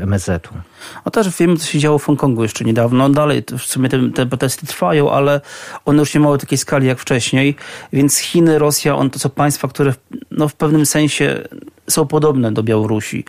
MSZ-u. 0.00 0.69
A 1.04 1.10
też 1.10 1.36
wiemy, 1.38 1.56
co 1.56 1.66
się 1.66 1.78
działo 1.78 1.98
w 1.98 2.04
Hongkongu 2.04 2.42
jeszcze 2.42 2.64
niedawno. 2.64 3.08
Dalej 3.08 3.42
w 3.58 3.62
sumie 3.62 3.88
te, 3.88 4.10
te 4.10 4.26
protesty 4.26 4.66
trwają, 4.66 5.10
ale 5.10 5.40
one 5.84 5.98
już 5.98 6.14
nie 6.14 6.20
mają 6.20 6.38
takiej 6.38 6.58
skali 6.58 6.86
jak 6.86 6.98
wcześniej. 6.98 7.56
Więc 7.92 8.18
Chiny, 8.18 8.58
Rosja, 8.58 8.96
on 8.96 9.10
to 9.10 9.18
są 9.18 9.30
państwa, 9.30 9.68
które 9.68 9.94
no, 10.30 10.48
w 10.48 10.54
pewnym 10.54 10.86
sensie 10.86 11.48
są 11.90 12.06
podobne 12.06 12.52
do 12.52 12.62
Białorusi. 12.62 13.24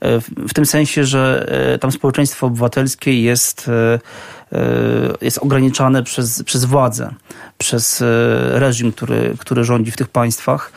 E, 0.00 0.20
w, 0.20 0.28
w 0.48 0.54
tym 0.54 0.66
sensie, 0.66 1.04
że 1.04 1.46
e, 1.74 1.78
tam 1.78 1.92
społeczeństwo 1.92 2.46
obywatelskie 2.46 3.22
jest, 3.22 3.68
e, 3.68 3.98
jest 5.20 5.38
ograniczane 5.38 6.02
przez, 6.02 6.42
przez 6.42 6.64
władzę, 6.64 7.14
przez 7.58 8.04
reżim, 8.50 8.92
który, 8.92 9.34
który 9.38 9.64
rządzi 9.64 9.90
w 9.90 9.96
tych 9.96 10.08
państwach. 10.08 10.72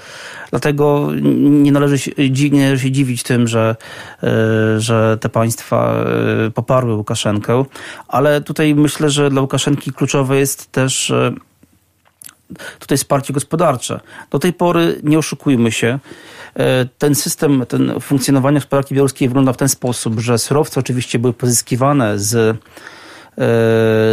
Dlatego 0.50 1.10
nie 1.40 1.72
należy 1.72 2.00
się, 2.00 2.12
nie 2.52 2.62
należy 2.62 2.84
się 2.84 2.92
dziwić 2.92 3.24
tym, 3.24 3.48
że, 3.48 3.76
e, 4.24 4.80
że 4.80 5.18
te 5.22 5.30
państwa 5.30 6.06
poparły 6.54 6.94
Łukaszenkę, 6.94 7.66
ale 8.08 8.42
tutaj 8.42 8.76
myślę, 8.76 9.10
że 9.10 9.30
dla 9.30 9.42
Łukaszenki 9.42 9.94
kluczowe 9.94 10.38
jest 10.38 10.72
też 10.72 11.14
tutaj 12.80 12.98
wsparcie 12.98 13.34
gospodarcze. 13.34 14.00
Do 14.32 14.40
tej 14.40 14.54
pory, 14.54 15.00
nie 15.04 15.20
oszukujmy 15.20 15.72
się, 15.72 16.00
ten 16.98 17.16
system, 17.16 17.66
ten 17.68 18.00
funkcjonowanie 18.00 18.58
gospodarki 18.58 18.96
białoruskiej 18.96 19.28
wygląda 19.28 19.54
w 19.54 19.58
ten 19.58 19.70
sposób, 19.70 20.20
że 20.20 20.38
surowce 20.38 20.80
oczywiście 20.80 21.20
były 21.20 21.34
pozyskiwane 21.34 22.20
z 22.20 22.58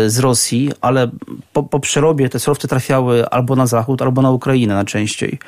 z 0.07 0.19
Rosji, 0.19 0.71
ale 0.81 1.11
po, 1.53 1.63
po 1.63 1.81
przerobie 1.81 2.29
te 2.29 2.39
surowce 2.39 2.69
trafiały 2.69 3.29
albo 3.29 3.57
na 3.57 3.67
zachód, 3.67 4.03
albo 4.03 4.23
na 4.23 4.31
Ukrainę 4.31 4.75
najczęściej. 4.75 5.39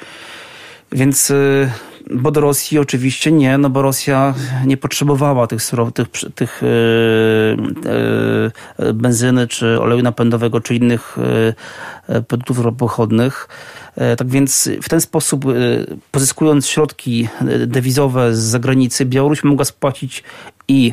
Więc 0.92 1.30
y, 1.30 1.70
bo 2.10 2.30
do 2.30 2.40
Rosji 2.40 2.78
oczywiście 2.78 3.32
nie, 3.32 3.58
no 3.58 3.70
bo 3.70 3.82
Rosja 3.82 4.34
nie 4.66 4.76
potrzebowała 4.76 5.46
tych, 5.46 5.62
tych, 5.94 6.08
tych 6.34 6.62
yy, 6.62 7.56
yy, 8.78 8.94
benzyny, 8.94 9.46
czy 9.46 9.80
oleju 9.80 10.02
napędowego, 10.02 10.60
czy 10.60 10.74
innych 10.74 11.16
yy, 12.08 12.22
produktów 12.22 12.58
ropochodnych. 12.58 13.48
Tak 14.16 14.28
więc 14.28 14.70
w 14.82 14.88
ten 14.88 15.00
sposób, 15.00 15.44
pozyskując 16.10 16.66
środki 16.68 17.28
dewizowe 17.66 18.34
z 18.34 18.38
zagranicy, 18.38 19.04
Białoruś 19.04 19.44
mogła 19.44 19.64
spłacić 19.64 20.24
i, 20.68 20.92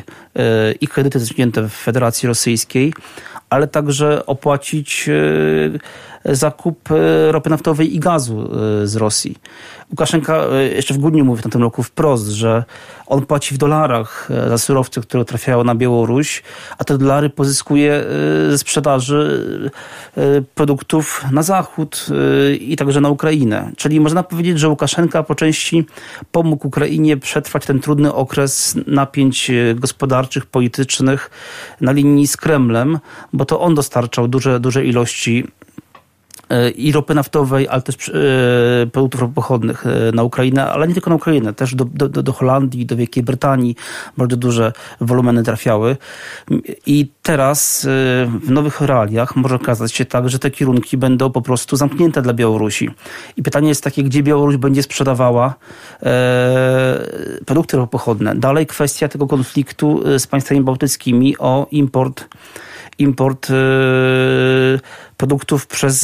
i 0.80 0.88
kredyty 0.88 1.20
zaciągnięte 1.20 1.62
w 1.68 1.72
Federacji 1.72 2.26
Rosyjskiej, 2.26 2.92
ale 3.50 3.68
także 3.68 4.26
opłacić 4.26 5.10
zakup 6.24 6.88
ropy 7.30 7.50
naftowej 7.50 7.96
i 7.96 8.00
gazu 8.00 8.50
z 8.84 8.96
Rosji. 8.96 9.36
Łukaszenka 9.90 10.34
e, 10.36 10.68
jeszcze 10.68 10.94
w 10.94 10.98
grudniu 10.98 11.24
mówił 11.24 11.48
w 11.48 11.52
tym 11.52 11.62
roku 11.62 11.82
wprost, 11.82 12.28
że 12.28 12.64
on 13.06 13.26
płaci 13.26 13.54
w 13.54 13.58
dolarach 13.58 14.28
e, 14.30 14.48
za 14.48 14.58
surowce, 14.58 15.00
które 15.00 15.24
trafiają 15.24 15.64
na 15.64 15.74
Białoruś, 15.74 16.42
a 16.78 16.84
te 16.84 16.98
dolary 16.98 17.30
pozyskuje 17.30 17.92
e, 17.92 18.04
ze 18.50 18.58
sprzedaży 18.58 19.46
produktów 20.54 21.24
na 21.32 21.42
zachód 21.42 22.06
i 22.60 22.76
także 22.76 23.00
na 23.00 23.08
Ukrainę. 23.08 23.70
Czyli 23.76 24.00
można 24.00 24.22
powiedzieć, 24.22 24.58
że 24.58 24.68
Łukaszenka 24.68 25.22
po 25.22 25.34
części 25.34 25.86
pomógł 26.32 26.66
Ukrainie 26.66 27.16
przetrwać 27.16 27.66
ten 27.66 27.80
trudny 27.80 28.14
okres 28.14 28.74
napięć 28.86 29.50
gospodarczych, 29.74 30.46
politycznych 30.46 31.30
na 31.80 31.92
linii 31.92 32.26
z 32.26 32.36
Kremlem, 32.36 32.98
bo 33.32 33.44
to 33.44 33.60
on 33.60 33.74
dostarczał 33.74 34.28
duże, 34.28 34.60
duże 34.60 34.84
ilości 34.84 35.46
i 36.76 36.92
ropy 36.92 37.14
naftowej, 37.14 37.68
ale 37.68 37.82
też 37.82 38.08
e, 38.08 38.12
produktów 38.86 39.20
ropochodnych 39.20 39.86
e, 39.86 40.12
na 40.12 40.22
Ukrainę, 40.22 40.66
ale 40.66 40.88
nie 40.88 40.94
tylko 40.94 41.10
na 41.10 41.16
Ukrainę, 41.16 41.52
też 41.54 41.74
do, 41.74 41.84
do, 41.84 42.08
do 42.08 42.32
Holandii, 42.32 42.86
do 42.86 42.96
Wielkiej 42.96 43.22
Brytanii 43.22 43.76
bardzo 44.16 44.36
duże 44.36 44.72
wolumeny 45.00 45.42
trafiały. 45.42 45.96
I 46.86 47.08
teraz 47.22 47.86
w 48.42 48.50
nowych 48.50 48.80
realiach 48.80 49.36
może 49.36 49.54
okazać 49.54 49.92
się 49.92 50.04
tak, 50.04 50.28
że 50.28 50.38
te 50.38 50.50
kierunki 50.50 50.96
będą 50.96 51.30
po 51.30 51.42
prostu 51.42 51.76
zamknięte 51.76 52.22
dla 52.22 52.32
Białorusi. 52.32 52.90
I 53.36 53.42
pytanie 53.42 53.68
jest 53.68 53.84
takie, 53.84 54.02
gdzie 54.02 54.22
Białoruś 54.22 54.56
będzie 54.56 54.82
sprzedawała 54.82 55.54
produkty 57.46 57.76
ropochodne. 57.76 58.34
Dalej 58.34 58.66
kwestia 58.66 59.08
tego 59.08 59.26
konfliktu 59.26 60.02
z 60.18 60.26
państwami 60.26 60.60
bałtyckimi 60.60 61.38
o 61.38 61.66
import 61.70 62.24
import 62.98 63.48
produktów 65.16 65.66
przez 65.66 65.98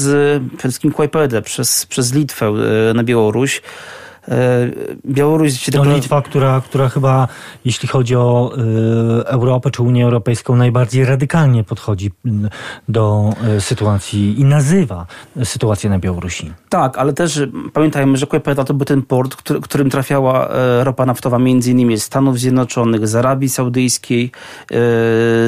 przede 0.56 0.58
wszystkim 0.58 0.92
Kłajpedę, 0.92 1.42
przez, 1.42 1.86
przez 1.86 2.14
Litwę 2.14 2.46
e, 2.90 2.94
na 2.94 3.04
Białoruś. 3.04 3.62
E, 4.28 4.70
Białoruś... 5.06 5.70
To 5.70 5.84
no, 5.84 5.94
Litwa, 5.94 6.22
która, 6.22 6.60
która 6.60 6.88
chyba, 6.88 7.28
jeśli 7.64 7.88
chodzi 7.88 8.16
o 8.16 8.52
y, 9.20 9.26
Europę 9.26 9.70
czy 9.70 9.82
Unię 9.82 10.04
Europejską, 10.04 10.56
najbardziej 10.56 11.04
radykalnie 11.04 11.64
podchodzi 11.64 12.10
do 12.88 13.32
y, 13.56 13.60
sytuacji 13.60 14.40
i 14.40 14.44
nazywa 14.44 15.06
sytuację 15.44 15.90
na 15.90 15.98
Białorusi. 15.98 16.52
Tak, 16.68 16.98
ale 16.98 17.12
też 17.12 17.40
pamiętajmy, 17.72 18.16
że 18.16 18.26
Kłajpeda 18.26 18.64
to 18.64 18.74
był 18.74 18.84
ten 18.84 19.02
port, 19.02 19.36
który, 19.36 19.60
którym 19.60 19.90
trafiała 19.90 20.48
ropa 20.82 21.06
naftowa 21.06 21.38
między 21.38 21.70
innymi 21.70 21.98
z 21.98 22.02
Stanów 22.02 22.38
Zjednoczonych, 22.38 23.08
z 23.08 23.14
Arabii 23.14 23.48
Saudyjskiej, 23.48 24.30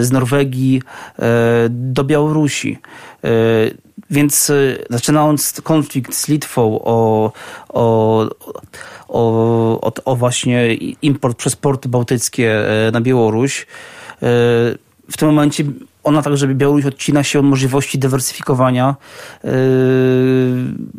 z 0.00 0.12
Norwegii 0.12 0.82
do 1.68 2.04
Białorusi. 2.04 2.78
Więc 4.14 4.52
zaczynając 4.90 5.60
konflikt 5.62 6.14
z 6.14 6.28
Litwą 6.28 6.80
o, 6.84 7.32
o, 7.68 8.28
o, 9.08 9.92
o, 10.04 10.16
właśnie 10.16 10.74
import 11.02 11.38
przez 11.38 11.56
porty 11.56 11.88
bałtyckie 11.88 12.68
e, 12.86 12.90
na 12.90 13.00
Białoruś, 13.00 13.62
e, 13.62 13.66
w 15.10 15.16
tym 15.18 15.28
momencie 15.28 15.64
ona 16.04 16.22
także 16.22 16.48
Białoruś 16.48 16.84
odcina 16.84 17.22
się 17.22 17.38
od 17.38 17.44
możliwości 17.44 17.98
dywersyfikowania 17.98 18.96
yy, 19.44 19.50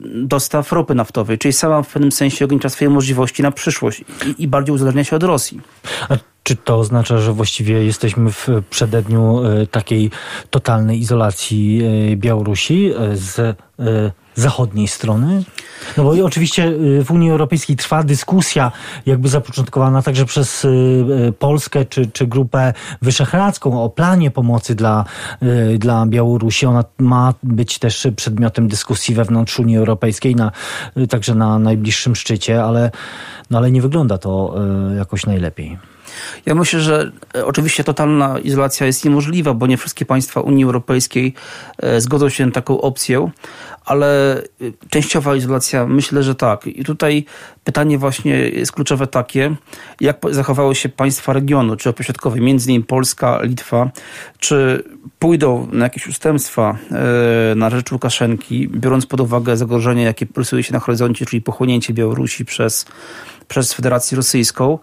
dostaw 0.03 0.71
ropy 0.71 0.95
naftowej, 0.95 1.37
czyli 1.37 1.53
sama 1.53 1.81
w 1.81 1.93
pewnym 1.93 2.11
sensie 2.11 2.45
ogranicza 2.45 2.69
swoje 2.69 2.89
możliwości 2.89 3.43
na 3.43 3.51
przyszłość 3.51 4.03
i, 4.27 4.43
i 4.43 4.47
bardziej 4.47 4.75
uzależnia 4.75 5.03
się 5.03 5.15
od 5.15 5.23
Rosji. 5.23 5.61
A 6.09 6.17
czy 6.43 6.55
to 6.55 6.79
oznacza, 6.79 7.17
że 7.17 7.33
właściwie 7.33 7.85
jesteśmy 7.85 8.31
w 8.31 8.47
przededniu 8.69 9.43
yy, 9.43 9.67
takiej 9.67 10.11
totalnej 10.49 10.99
izolacji 10.99 11.77
yy, 11.77 12.17
Białorusi 12.17 12.93
z 13.13 13.57
zachodniej 14.35 14.87
strony? 14.87 15.43
No 15.97 16.03
bo 16.03 16.25
oczywiście 16.25 16.67
y, 16.67 17.03
w 17.03 17.11
Unii 17.11 17.31
Europejskiej 17.31 17.75
trwa 17.75 18.03
dyskusja, 18.03 18.71
jakby 19.05 19.29
zapoczątkowana 19.29 20.01
także 20.01 20.25
przez 20.25 20.65
y, 20.65 20.67
y, 21.27 21.33
Polskę 21.39 21.85
czy, 21.85 22.07
czy 22.07 22.27
Grupę 22.27 22.73
Wyszehradzką 23.01 23.83
o 23.83 23.89
planie 23.89 24.31
pomocy 24.31 24.75
dla, 24.75 25.05
dla 25.77 26.05
Białorusi. 26.05 26.65
Ona 26.65 26.83
ma 26.97 27.33
być 27.43 27.79
też 27.79 28.07
przedmiotem 28.15 28.67
dyskusji 28.67 29.15
wewnątrz 29.15 29.59
Unii 29.59 29.77
Europejskiej, 29.77 30.35
na, 30.35 30.51
także 31.09 31.35
na 31.35 31.59
najbliższym 31.59 32.15
szczycie, 32.15 32.63
ale, 32.63 32.91
no 33.49 33.57
ale 33.57 33.71
nie 33.71 33.81
wygląda 33.81 34.17
to 34.17 34.55
jakoś 34.97 35.25
najlepiej. 35.25 35.77
Ja 36.45 36.55
myślę, 36.55 36.79
że 36.79 37.11
e, 37.35 37.45
oczywiście 37.45 37.83
totalna 37.83 38.39
izolacja 38.39 38.87
jest 38.87 39.05
niemożliwa, 39.05 39.53
bo 39.53 39.67
nie 39.67 39.77
wszystkie 39.77 40.05
państwa 40.05 40.41
Unii 40.41 40.63
Europejskiej 40.63 41.33
e, 41.77 42.01
zgodzą 42.01 42.29
się 42.29 42.45
na 42.45 42.51
taką 42.51 42.81
opcję, 42.81 43.29
ale 43.85 44.41
y, 44.61 44.73
częściowa 44.89 45.35
izolacja 45.35 45.85
myślę, 45.85 46.23
że 46.23 46.35
tak. 46.35 46.67
I 46.67 46.83
tutaj 46.83 47.25
pytanie 47.63 47.97
właśnie 47.97 48.33
jest 48.33 48.71
kluczowe 48.71 49.07
takie, 49.07 49.55
jak 50.01 50.17
zachowały 50.31 50.75
się 50.75 50.89
państwa 50.89 51.33
regionu, 51.33 51.75
czy 51.75 51.93
ośrodkowe, 51.99 52.39
między 52.39 52.69
innymi 52.69 52.85
Polska, 52.85 53.39
Litwa, 53.43 53.89
czy 54.39 54.83
pójdą 55.19 55.67
na 55.71 55.83
jakieś 55.83 56.07
ustępstwa 56.07 56.77
e, 57.51 57.55
na 57.55 57.69
rzecz 57.69 57.91
Łukaszenki, 57.91 58.67
biorąc 58.67 59.05
pod 59.05 59.21
uwagę 59.21 59.57
zagrożenie, 59.57 60.03
jakie 60.03 60.27
rysuje 60.37 60.63
się 60.63 60.73
na 60.73 60.79
horyzoncie, 60.79 61.25
czyli 61.25 61.41
pochłonięcie 61.41 61.93
Białorusi 61.93 62.45
przez, 62.45 62.85
przez 63.47 63.73
Federację 63.73 64.15
Rosyjską, 64.15 64.79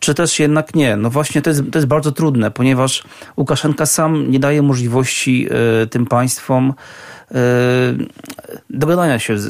czy 0.00 0.14
też 0.14 0.38
jednak 0.38 0.74
nie. 0.74 0.96
No 0.96 1.10
właśnie 1.10 1.42
to 1.42 1.50
jest, 1.50 1.62
to 1.72 1.78
jest 1.78 1.88
bardzo 1.88 2.12
trudne, 2.12 2.50
ponieważ 2.50 3.04
Łukaszenka 3.36 3.86
sam 3.86 4.30
nie 4.30 4.38
daje 4.38 4.62
możliwości 4.62 5.48
e, 5.50 5.86
tym 5.86 6.06
państwom 6.06 6.74
dogadania 8.70 9.18
się 9.18 9.38
z, 9.38 9.46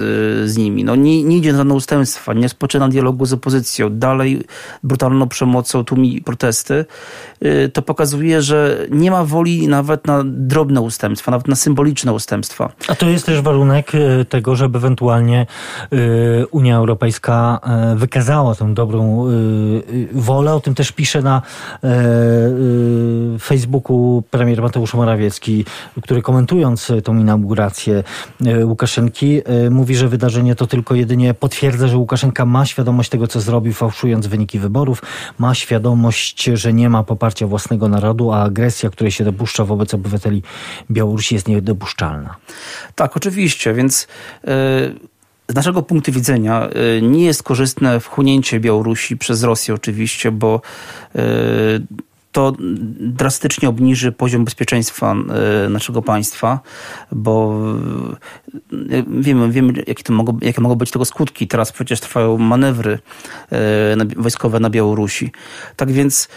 z 0.50 0.56
nimi. 0.56 0.84
No, 0.84 0.96
nie, 0.96 1.24
nie 1.24 1.36
idzie 1.36 1.52
na 1.52 1.74
ustępstwa, 1.74 2.34
nie 2.34 2.48
spoczyna 2.48 2.88
dialogu 2.88 3.26
z 3.26 3.32
opozycją, 3.32 3.90
dalej 3.90 4.42
brutalną 4.82 5.28
przemocą 5.28 5.84
tłumi 5.84 6.22
protesty. 6.22 6.84
E, 7.40 7.68
to 7.68 7.82
pokazuje, 7.82 8.42
że 8.42 8.86
nie 8.90 9.10
ma 9.10 9.24
woli 9.24 9.68
nawet 9.68 10.06
na 10.06 10.22
drobne 10.24 10.80
ustępstwa, 10.80 11.30
nawet 11.30 11.48
na 11.48 11.56
symboliczne 11.56 12.12
ustępstwa. 12.12 12.72
A 12.88 12.94
to 12.94 13.08
jest 13.08 13.26
też 13.26 13.40
warunek 13.40 13.92
e, 13.94 14.24
tego, 14.24 14.56
żeby 14.56 14.78
ewentualnie 14.78 15.46
Unia 16.50 16.76
Europejska 16.76 17.60
wykazała 17.96 18.54
tę 18.54 18.74
dobrą 18.74 19.26
wolę. 20.12 20.54
O 20.54 20.60
tym 20.60 20.74
też 20.74 20.92
pisze 20.92 21.22
na 21.22 21.42
Facebooku 23.40 24.22
premier 24.30 24.62
Mateusz 24.62 24.94
Morawiecki, 24.94 25.64
który 26.02 26.22
komentując 26.22 26.92
tą 27.04 27.16
inaugurację 27.16 27.67
deklarację 27.68 28.04
e, 28.46 28.66
Łukaszenki. 28.66 29.42
E, 29.44 29.70
mówi, 29.70 29.96
że 29.96 30.08
wydarzenie 30.08 30.54
to 30.54 30.66
tylko 30.66 30.94
jedynie 30.94 31.34
potwierdza, 31.34 31.88
że 31.88 31.96
Łukaszenka 31.96 32.46
ma 32.46 32.66
świadomość 32.66 33.10
tego, 33.10 33.26
co 33.26 33.40
zrobił, 33.40 33.72
fałszując 33.72 34.26
wyniki 34.26 34.58
wyborów. 34.58 35.02
Ma 35.38 35.54
świadomość, 35.54 36.44
że 36.54 36.72
nie 36.72 36.88
ma 36.88 37.04
poparcia 37.04 37.46
własnego 37.46 37.88
narodu, 37.88 38.32
a 38.32 38.42
agresja, 38.42 38.90
której 38.90 39.10
się 39.10 39.24
dopuszcza 39.24 39.64
wobec 39.64 39.94
obywateli 39.94 40.42
Białorusi 40.90 41.34
jest 41.34 41.48
niedopuszczalna. 41.48 42.36
Tak, 42.94 43.16
oczywiście, 43.16 43.74
więc... 43.74 44.08
Yy 44.44 45.18
z 45.50 45.54
naszego 45.54 45.82
punktu 45.82 46.12
widzenia 46.12 46.68
nie 47.02 47.24
jest 47.24 47.42
korzystne 47.42 48.00
wchłonięcie 48.00 48.60
Białorusi 48.60 49.16
przez 49.16 49.42
Rosję 49.42 49.74
oczywiście, 49.74 50.30
bo 50.30 50.60
to 52.38 52.52
drastycznie 53.00 53.68
obniży 53.68 54.12
poziom 54.12 54.44
bezpieczeństwa 54.44 55.14
e, 55.64 55.68
naszego 55.68 56.02
państwa, 56.02 56.60
bo 57.12 57.62
e, 58.72 59.02
wiemy, 59.20 59.50
wiemy 59.50 59.72
jakie, 59.86 60.02
to 60.02 60.12
mogą, 60.12 60.38
jakie 60.42 60.60
mogą 60.60 60.74
być 60.74 60.90
tego 60.90 61.04
skutki. 61.04 61.48
Teraz 61.48 61.72
przecież 61.72 62.00
trwają 62.00 62.38
manewry 62.38 62.98
e, 63.52 63.96
wojskowe 64.16 64.60
na 64.60 64.70
Białorusi. 64.70 65.32
Tak 65.76 65.92
więc 65.92 66.28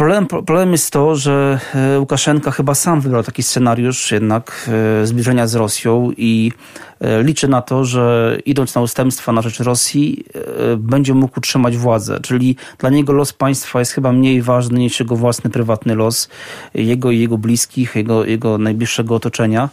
Problem, 0.00 0.26
problem 0.26 0.72
jest 0.72 0.90
to, 0.90 1.16
że 1.16 1.60
Łukaszenka 1.98 2.50
chyba 2.50 2.74
sam 2.74 3.00
wybrał 3.00 3.22
taki 3.22 3.42
scenariusz 3.42 4.12
jednak 4.12 4.70
zbliżenia 5.04 5.46
z 5.46 5.54
Rosją 5.54 6.10
i 6.16 6.52
E, 7.00 7.22
liczy 7.22 7.48
na 7.48 7.62
to, 7.62 7.84
że 7.84 8.36
idąc 8.46 8.74
na 8.74 8.80
ustępstwa 8.80 9.32
na 9.32 9.42
rzecz 9.42 9.60
Rosji, 9.60 10.24
e, 10.34 10.76
będzie 10.76 11.14
mógł 11.14 11.38
utrzymać 11.38 11.76
władzę. 11.76 12.20
Czyli 12.20 12.56
dla 12.78 12.90
niego 12.90 13.12
los 13.12 13.32
państwa 13.32 13.78
jest 13.78 13.92
chyba 13.92 14.12
mniej 14.12 14.42
ważny 14.42 14.78
niż 14.78 15.00
jego 15.00 15.16
własny 15.16 15.50
prywatny 15.50 15.94
los, 15.94 16.28
jego 16.74 17.10
i 17.10 17.18
jego 17.20 17.38
bliskich, 17.38 17.96
jego, 17.96 18.24
jego 18.24 18.58
najbliższego 18.58 19.14
otoczenia. 19.14 19.68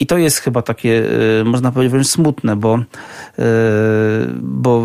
I 0.00 0.06
to 0.06 0.18
jest 0.18 0.38
chyba 0.38 0.62
takie, 0.62 1.04
e, 1.40 1.44
można 1.44 1.72
powiedzieć, 1.72 2.10
smutne, 2.10 2.56
bo, 2.56 2.78
bo 4.42 4.82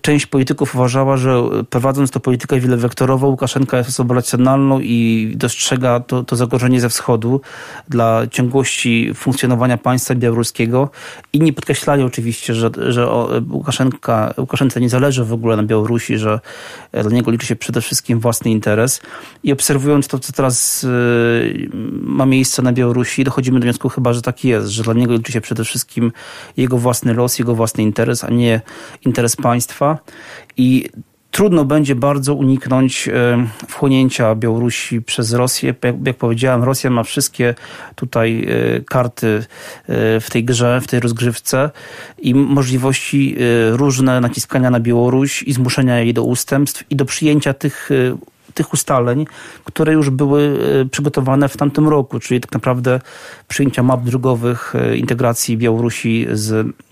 część 0.00 0.26
polityków 0.26 0.74
uważała, 0.74 1.16
że 1.16 1.42
prowadząc 1.70 2.10
tę 2.10 2.20
politykę 2.20 2.60
wielowektorową, 2.60 3.26
Łukaszenka 3.26 3.78
jest 3.78 3.90
osobą 3.90 4.14
racjonalną 4.14 4.80
i 4.80 5.32
dostrzega 5.36 6.00
to, 6.00 6.24
to 6.24 6.36
zagrożenie 6.36 6.80
ze 6.80 6.88
wschodu 6.88 7.40
dla 7.88 8.26
ciągłości 8.30 9.10
funkcjonowania 9.14 9.78
państwa 9.78 10.14
białoruskiego. 10.14 10.90
Inni 11.32 11.52
podkreślali 11.52 12.02
oczywiście, 12.02 12.54
że, 12.54 12.70
że 12.88 13.08
Łukaszenka, 13.50 14.34
Łukaszence 14.38 14.80
nie 14.80 14.88
zależy 14.88 15.24
w 15.24 15.32
ogóle 15.32 15.56
na 15.56 15.62
Białorusi, 15.62 16.18
że 16.18 16.40
dla 16.92 17.10
niego 17.10 17.30
liczy 17.30 17.46
się 17.46 17.56
przede 17.56 17.80
wszystkim 17.80 18.20
własny 18.20 18.50
interes. 18.50 19.00
I 19.42 19.52
obserwując 19.52 20.08
to, 20.08 20.18
co 20.18 20.32
teraz 20.32 20.84
y, 20.84 21.70
ma 22.02 22.26
miejsce 22.26 22.62
na 22.62 22.72
Białorusi, 22.72 23.24
dochodzimy 23.24 23.60
do 23.60 23.64
wniosku 23.64 23.88
chyba, 23.88 24.12
że 24.12 24.22
tak 24.22 24.44
jest, 24.44 24.68
że 24.68 24.82
dla 24.82 24.94
niego 24.94 25.12
liczy 25.12 25.32
się 25.32 25.40
przede 25.40 25.64
wszystkim 25.64 26.12
jego 26.56 26.78
własny 26.78 27.14
los, 27.14 27.38
jego 27.38 27.54
własny 27.54 27.82
interes, 27.82 28.24
a 28.24 28.30
nie 28.30 28.60
interes 29.04 29.36
państwa 29.36 29.71
państwa 29.72 29.98
i 30.56 30.88
trudno 31.30 31.64
będzie 31.64 31.94
bardzo 31.94 32.34
uniknąć 32.34 33.08
e, 33.08 33.46
wchłonięcia 33.68 34.34
Białorusi 34.34 35.02
przez 35.02 35.32
Rosję. 35.32 35.74
Jak, 35.82 35.94
jak, 36.06 36.16
powiedziałem, 36.16 36.64
Rosja 36.64 36.90
ma 36.90 37.02
wszystkie 37.02 37.54
tutaj 37.94 38.46
e, 38.48 38.80
karty 38.80 39.26
e, 39.26 40.20
w 40.20 40.30
tej 40.30 40.44
grze, 40.44 40.80
w 40.80 40.86
tej 40.86 41.00
rozgrywce 41.00 41.70
i 42.18 42.34
możliwości 42.34 43.36
różne 43.70 44.20
naciskania 44.20 44.70
na 44.70 44.80
Białoruś 44.80 45.42
i 45.42 45.52
zmuszenia 45.52 46.00
jej 46.00 46.14
do 46.14 46.24
ustępstw 46.24 46.84
i 46.90 46.96
do 46.96 47.04
przyjęcia 47.04 47.54
tych 47.54 47.90
tych 48.54 48.72
ustaleń, 48.72 49.26
które 49.64 49.92
już 49.92 50.10
były 50.10 50.58
przygotowane 50.90 51.48
w 51.48 51.56
tamtym 51.56 51.88
roku, 51.88 52.18
czyli 52.20 52.40
tak 52.40 52.52
naprawdę 52.52 53.00
przyjęcia 53.48 53.82
map 53.82 54.04
drogowych 54.04 54.74
integracji 54.94 55.56
Białorusi 55.56 56.26
z 56.32 56.66
E, 56.72 56.91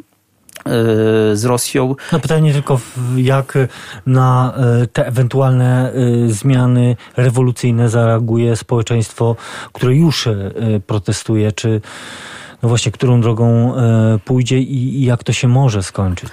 z 1.33 1.45
Rosją. 1.45 1.95
No 2.13 2.21
pytanie 2.21 2.53
tylko, 2.53 2.81
jak 3.17 3.59
na 4.07 4.55
e, 4.57 4.87
te 4.87 5.07
ewentualne 5.07 5.93
e, 5.93 6.29
zmiany 6.29 6.97
rewolucyjne 7.17 7.89
zareaguje 7.89 8.57
społeczeństwo, 8.57 9.37
które 9.73 9.97
już 9.97 10.29
protestuje, 10.87 11.53
czy 11.53 11.81
no 12.63 12.69
właśnie, 12.69 12.93
którą 12.93 13.21
drogą 13.21 13.75
pójdzie 14.25 14.59
i 14.59 15.05
jak 15.05 15.25
to 15.25 15.33
się 15.33 15.49
może 15.49 15.83
skończyć? 15.83 16.31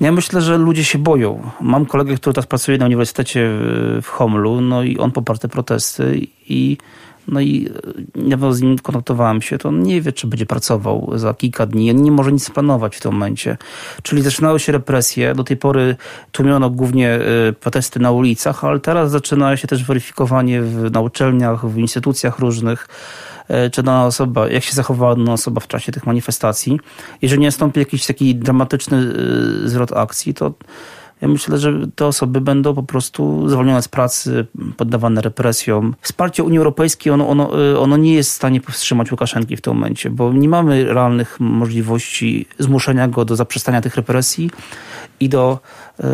Ja 0.00 0.12
myślę, 0.12 0.40
że 0.40 0.58
ludzie 0.58 0.84
się 0.84 0.98
boją. 0.98 1.50
Mam 1.60 1.86
kolegę, 1.86 2.16
który 2.16 2.34
teraz 2.34 2.46
pracuje 2.46 2.78
na 2.78 2.86
uniwersytecie 2.86 3.50
w 4.02 4.06
Homlu, 4.06 4.60
no 4.60 4.82
i 4.82 4.98
on 4.98 5.10
poparł 5.10 5.38
te 5.38 5.48
protesty 5.48 6.20
i 6.48 6.76
no 7.28 7.40
i 7.40 7.68
niedawno 8.14 8.52
z 8.52 8.62
nim 8.62 8.78
kontaktowałem 8.78 9.42
się, 9.42 9.58
to 9.58 9.68
on 9.68 9.82
nie 9.82 10.00
wie, 10.02 10.12
czy 10.12 10.26
będzie 10.26 10.46
pracował 10.46 11.10
za 11.14 11.34
kilka 11.34 11.66
dni. 11.66 11.94
Nie 11.94 12.10
może 12.10 12.32
nic 12.32 12.50
planować 12.50 12.96
w 12.96 13.00
tym 13.00 13.12
momencie. 13.12 13.56
Czyli 14.02 14.22
zaczynały 14.22 14.60
się 14.60 14.72
represje. 14.72 15.34
Do 15.34 15.44
tej 15.44 15.56
pory 15.56 15.96
tłumiono 16.32 16.70
głównie 16.70 17.18
y, 17.48 17.52
protesty 17.52 18.00
na 18.00 18.10
ulicach, 18.10 18.64
ale 18.64 18.80
teraz 18.80 19.10
zaczyna 19.10 19.56
się 19.56 19.68
też 19.68 19.84
weryfikowanie 19.84 20.62
w, 20.62 20.90
na 20.90 21.00
uczelniach, 21.00 21.66
w 21.66 21.78
instytucjach 21.78 22.38
różnych 22.38 22.88
y, 23.66 23.70
czy 23.70 23.82
dana 23.82 24.06
osoba, 24.06 24.48
jak 24.48 24.64
się 24.64 24.72
zachowała 24.72 25.16
dana 25.16 25.32
osoba 25.32 25.60
w 25.60 25.68
czasie 25.68 25.92
tych 25.92 26.06
manifestacji. 26.06 26.80
Jeżeli 27.22 27.40
nie 27.40 27.48
nastąpi 27.48 27.80
jakiś 27.80 28.06
taki 28.06 28.34
dramatyczny 28.34 29.12
zwrot 29.64 29.92
akcji, 29.92 30.34
to 30.34 30.52
ja 31.20 31.28
myślę, 31.28 31.58
że 31.58 31.72
te 31.94 32.06
osoby 32.06 32.40
będą 32.40 32.74
po 32.74 32.82
prostu 32.82 33.48
zwolnione 33.48 33.82
z 33.82 33.88
pracy, 33.88 34.46
poddawane 34.76 35.20
represjom. 35.20 35.94
Wsparcie 36.00 36.42
Unii 36.42 36.58
Europejskiej, 36.58 37.12
ono, 37.12 37.28
ono, 37.28 37.70
y, 37.72 37.78
ono 37.78 37.96
nie 37.96 38.14
jest 38.14 38.30
w 38.30 38.34
stanie 38.34 38.60
powstrzymać 38.60 39.10
Łukaszenki 39.10 39.56
w 39.56 39.60
tym 39.60 39.74
momencie, 39.74 40.10
bo 40.10 40.32
nie 40.32 40.48
mamy 40.48 40.94
realnych 40.94 41.40
możliwości 41.40 42.46
zmuszenia 42.58 43.08
go 43.08 43.24
do 43.24 43.36
zaprzestania 43.36 43.80
tych 43.80 43.96
represji 43.96 44.50
i 45.20 45.28
do 45.28 45.58
e, 46.00 46.04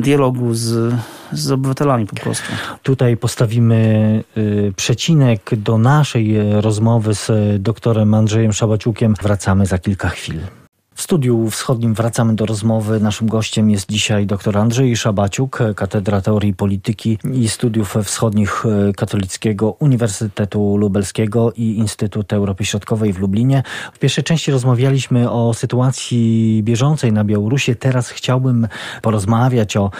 dialogu 0.00 0.54
z, 0.54 0.94
z 1.32 1.50
obywatelami 1.52 2.06
po 2.06 2.16
prostu. 2.16 2.52
Tutaj 2.82 3.16
postawimy 3.16 4.24
y, 4.36 4.72
przecinek 4.76 5.50
do 5.56 5.78
naszej 5.78 6.36
rozmowy 6.60 7.14
z 7.14 7.30
doktorem 7.62 8.14
Andrzejem 8.14 8.52
Szabaciukiem. 8.52 9.14
Wracamy 9.22 9.66
za 9.66 9.78
kilka 9.78 10.08
chwil. 10.08 10.63
W 10.94 11.02
studiu 11.02 11.50
wschodnim 11.50 11.94
wracamy 11.94 12.34
do 12.34 12.46
rozmowy. 12.46 13.00
Naszym 13.00 13.28
gościem 13.28 13.70
jest 13.70 13.90
dzisiaj 13.90 14.26
dr 14.26 14.58
Andrzej 14.58 14.96
Szabaciuk, 14.96 15.58
Katedra 15.76 16.20
Teorii 16.20 16.54
Polityki 16.54 17.18
i 17.32 17.48
Studiów 17.48 17.96
Wschodnich 18.04 18.64
Katolickiego 18.96 19.70
Uniwersytetu 19.70 20.76
Lubelskiego 20.76 21.52
i 21.52 21.76
Instytut 21.78 22.32
Europy 22.32 22.64
Środkowej 22.64 23.12
w 23.12 23.18
Lublinie. 23.18 23.62
W 23.92 23.98
pierwszej 23.98 24.24
części 24.24 24.50
rozmawialiśmy 24.50 25.30
o 25.30 25.54
sytuacji 25.54 26.60
bieżącej 26.64 27.12
na 27.12 27.24
Białorusi. 27.24 27.76
Teraz 27.76 28.08
chciałbym 28.08 28.68
porozmawiać 29.02 29.76
o 29.76 29.90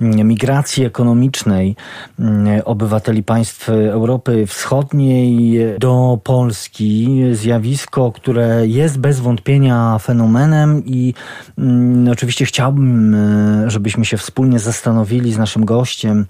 migracji 0.00 0.84
ekonomicznej 0.84 1.76
obywateli 2.64 3.22
państw 3.22 3.68
Europy 3.68 4.46
Wschodniej 4.46 5.60
do 5.78 6.18
Polski. 6.24 7.22
Zjawisko, 7.32 8.12
które 8.12 8.66
jest 8.66 8.98
bez 8.98 9.20
wątpienia 9.20 9.98
fenomenem 10.28 10.82
i 10.86 11.14
mm, 11.58 12.08
oczywiście 12.12 12.44
chciałbym, 12.44 13.16
żebyśmy 13.66 14.04
się 14.04 14.16
wspólnie 14.16 14.58
zastanowili 14.58 15.32
z 15.32 15.38
naszym 15.38 15.64
gościem, 15.64 16.26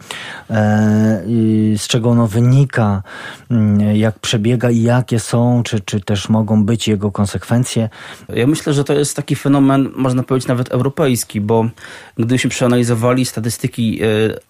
z 1.76 1.86
czego 1.86 2.10
ono 2.10 2.26
wynika, 2.26 3.02
mm, 3.50 3.96
jak 3.96 4.18
przebiega 4.18 4.70
i 4.70 4.82
jakie 4.82 5.20
są, 5.20 5.62
czy, 5.64 5.80
czy 5.80 6.00
też 6.00 6.28
mogą 6.28 6.64
być 6.64 6.88
jego 6.88 7.12
konsekwencje. 7.12 7.88
Ja 8.28 8.46
myślę, 8.46 8.72
że 8.72 8.84
to 8.84 8.92
jest 8.92 9.16
taki 9.16 9.36
fenomen, 9.36 9.88
można 9.96 10.22
powiedzieć, 10.22 10.48
nawet 10.48 10.68
europejski, 10.68 11.40
bo 11.40 11.68
gdybyśmy 12.16 12.50
przeanalizowali 12.50 13.24
statystyki, 13.24 14.00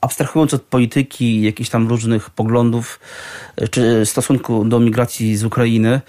abstrahując 0.01 0.55
od 0.55 0.63
polityki, 0.63 1.43
jakichś 1.43 1.71
tam 1.71 1.89
różnych 1.89 2.31
poglądów, 2.31 3.01
czy 3.71 4.07
stosunku 4.07 4.65
do 4.65 4.81
migracji 4.81 5.37
z 5.37 5.45
Ukrainy, 5.45 6.01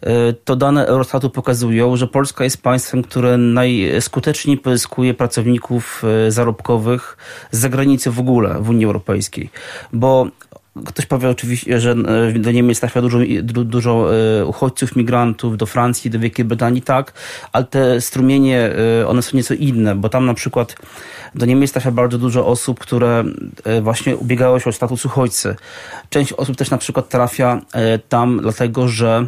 e, 0.00 0.32
to 0.32 0.56
dane 0.56 0.86
Eurostatu 0.86 1.30
pokazują, 1.30 1.96
że 1.96 2.06
Polska 2.06 2.44
jest 2.44 2.62
państwem, 2.62 2.85
które 3.08 3.36
najskuteczniej 3.36 4.58
pozyskuje 4.58 5.14
pracowników 5.14 6.02
e, 6.04 6.30
zarobkowych 6.30 7.16
z 7.50 7.58
zagranicy 7.58 8.10
w 8.10 8.18
ogóle 8.18 8.56
w 8.60 8.70
Unii 8.70 8.86
Europejskiej. 8.86 9.50
Bo 9.92 10.26
Ktoś 10.84 11.06
powie 11.06 11.28
oczywiście, 11.28 11.80
że 11.80 11.90
e, 11.90 12.38
do 12.38 12.52
Niemiec 12.52 12.80
trafia 12.80 13.02
dużo, 13.02 13.18
dużo 13.42 14.08
uchodźców, 14.46 14.96
migrantów, 14.96 15.56
do 15.56 15.66
Francji, 15.66 16.10
do 16.10 16.18
Wielkiej 16.18 16.44
Brytanii, 16.44 16.82
tak, 16.82 17.12
ale 17.52 17.64
te 17.64 18.00
strumienie, 18.00 18.70
one 19.06 19.22
są 19.22 19.36
nieco 19.36 19.54
inne, 19.54 19.94
bo 19.94 20.08
tam 20.08 20.26
na 20.26 20.34
przykład 20.34 20.76
do 21.36 21.46
Niemiec 21.46 21.72
trafia 21.72 21.90
bardzo 21.90 22.18
dużo 22.18 22.46
osób, 22.46 22.80
które 22.80 23.24
e, 23.64 23.80
właśnie 23.80 24.16
ubiegały 24.16 24.60
się 24.60 24.70
o 24.70 24.72
status 24.72 25.04
uchodźcy. 25.04 25.56
Część 26.10 26.32
osób 26.32 26.56
też 26.56 26.70
na 26.70 26.78
przykład 26.78 27.08
trafia 27.08 27.60
e, 27.72 27.98
tam 27.98 28.40
dlatego, 28.42 28.88
że 28.88 29.26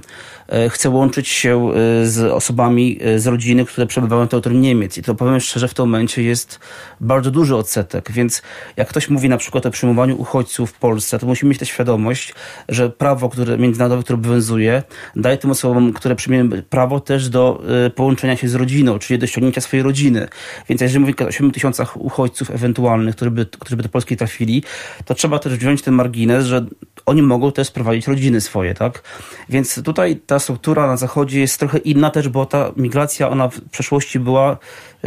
e, 0.49 0.69
chce 0.69 0.91
łączyć 0.91 1.29
się 1.29 1.69
z 2.05 2.33
osobami 2.33 2.99
z 3.17 3.27
rodziny, 3.27 3.65
które 3.65 3.87
przebywają 3.87 4.23
na 4.23 4.29
terytorium 4.29 4.63
Niemiec. 4.63 4.99
I 4.99 5.03
to 5.03 5.15
powiem 5.15 5.41
szczerze, 5.41 5.69
w 5.69 5.75
tym 5.75 5.85
momencie 5.85 6.23
jest 6.23 6.61
bardzo 7.01 7.31
duży 7.31 7.57
odsetek. 7.57 8.13
Więc 8.13 8.43
jak 8.77 8.89
ktoś 8.89 9.09
mówi 9.09 9.29
na 9.29 9.37
przykład 9.37 9.67
o 9.67 9.71
przyjmowaniu 9.71 10.21
uchodźców 10.21 10.71
w 10.71 10.79
Polsce, 10.79 11.19
to 11.19 11.27
musimy 11.38 11.48
mieć 11.51 11.59
też 11.59 11.68
świadomość, 11.68 12.35
że 12.68 12.90
prawo 12.90 13.29
które, 13.29 13.59
międzynarodowe, 13.59 14.03
które 14.03 14.18
obowiązuje, 14.18 14.83
daje 15.16 15.37
tym 15.37 15.51
osobom, 15.51 15.92
które 15.92 16.16
przyjmują 16.16 16.62
prawo 16.70 17.01
też 17.01 17.29
do 17.29 17.62
połączenia 17.94 18.37
się 18.37 18.48
z 18.48 18.55
rodziną, 18.55 18.98
czyli 18.98 19.18
do 19.18 19.27
ściągnięcia 19.27 19.61
swojej 19.61 19.83
rodziny. 19.83 20.29
Więc 20.68 20.81
jeżeli 20.81 21.01
mówię 21.01 21.14
o 21.20 21.24
8 21.24 21.51
tysiącach 21.51 21.96
uchodźców 21.96 22.51
ewentualnych, 22.51 23.16
którzy 23.16 23.31
by, 23.31 23.46
którzy 23.46 23.77
by 23.77 23.83
do 23.83 23.88
Polski 23.88 24.16
trafili, 24.16 24.62
to 25.05 25.14
trzeba 25.14 25.38
też 25.38 25.57
wziąć 25.57 25.83
ten 25.83 25.94
margines, 25.94 26.46
że 26.46 26.66
oni 27.07 27.22
mogą 27.22 27.53
też 27.53 27.70
prowadzić 27.70 28.07
rodziny 28.07 28.40
swoje, 28.40 28.74
tak? 28.74 29.03
Więc 29.48 29.83
tutaj 29.83 30.16
ta 30.16 30.38
struktura 30.38 30.87
na 30.87 30.96
zachodzie 30.96 31.40
jest 31.40 31.59
trochę 31.59 31.79
inna 31.79 32.11
też, 32.11 32.29
bo 32.29 32.46
ta 32.46 32.72
migracja, 32.77 33.31
ona 33.31 33.48
w 33.48 33.61
przeszłości 33.61 34.18
była 34.18 34.59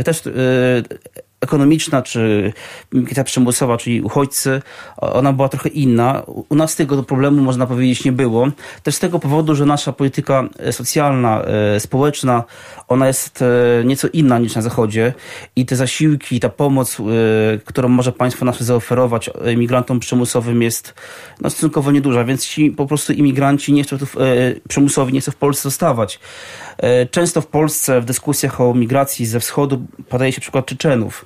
też 0.05 0.25
yy, 0.25 0.33
ekonomiczna, 1.41 2.01
czy 2.01 2.53
migracja 2.93 3.23
przymusowa, 3.23 3.77
czyli 3.77 4.01
uchodźcy, 4.01 4.61
ona 4.97 5.33
była 5.33 5.49
trochę 5.49 5.69
inna. 5.69 6.23
U 6.49 6.55
nas 6.55 6.75
tego 6.75 7.03
problemu, 7.03 7.41
można 7.41 7.67
powiedzieć, 7.67 8.05
nie 8.05 8.11
było. 8.11 8.47
Też 8.83 8.95
z 8.95 8.99
tego 8.99 9.19
powodu, 9.19 9.55
że 9.55 9.65
nasza 9.65 9.93
polityka 9.93 10.49
e, 10.59 10.73
socjalna, 10.73 11.41
e, 11.41 11.79
społeczna, 11.79 12.43
ona 12.87 13.07
jest 13.07 13.41
e, 13.41 13.45
nieco 13.85 14.07
inna 14.13 14.39
niż 14.39 14.55
na 14.55 14.61
Zachodzie 14.61 15.13
i 15.55 15.65
te 15.65 15.75
zasiłki, 15.75 16.39
ta 16.39 16.49
pomoc, 16.49 16.97
którą 17.65 17.89
może 17.89 18.11
państwo 18.11 18.45
nasze 18.45 18.63
zaoferować 18.63 19.29
imigrantom 19.53 19.99
przymusowym 19.99 20.61
jest 20.61 20.93
no, 21.41 21.49
stosunkowo 21.49 21.91
nieduża, 21.91 22.23
więc 22.23 22.47
ci 22.47 22.71
po 22.71 22.85
prostu 22.85 23.13
imigranci 23.13 23.73
nie 23.73 23.83
chcą 23.83 23.97
tu, 23.97 24.05
przymusowi 24.69 25.13
nie 25.13 25.21
chcą 25.21 25.31
w 25.31 25.35
Polsce 25.35 25.63
zostawać. 25.63 26.19
Często 27.11 27.41
w 27.41 27.47
Polsce 27.47 28.01
w 28.01 28.05
dyskusjach 28.05 28.61
o 28.61 28.73
migracji 28.73 29.25
ze 29.25 29.39
wschodu 29.39 29.85
podaje 30.09 30.31
się 30.31 30.41
przykład 30.41 30.65
Czeczenów. 30.65 31.25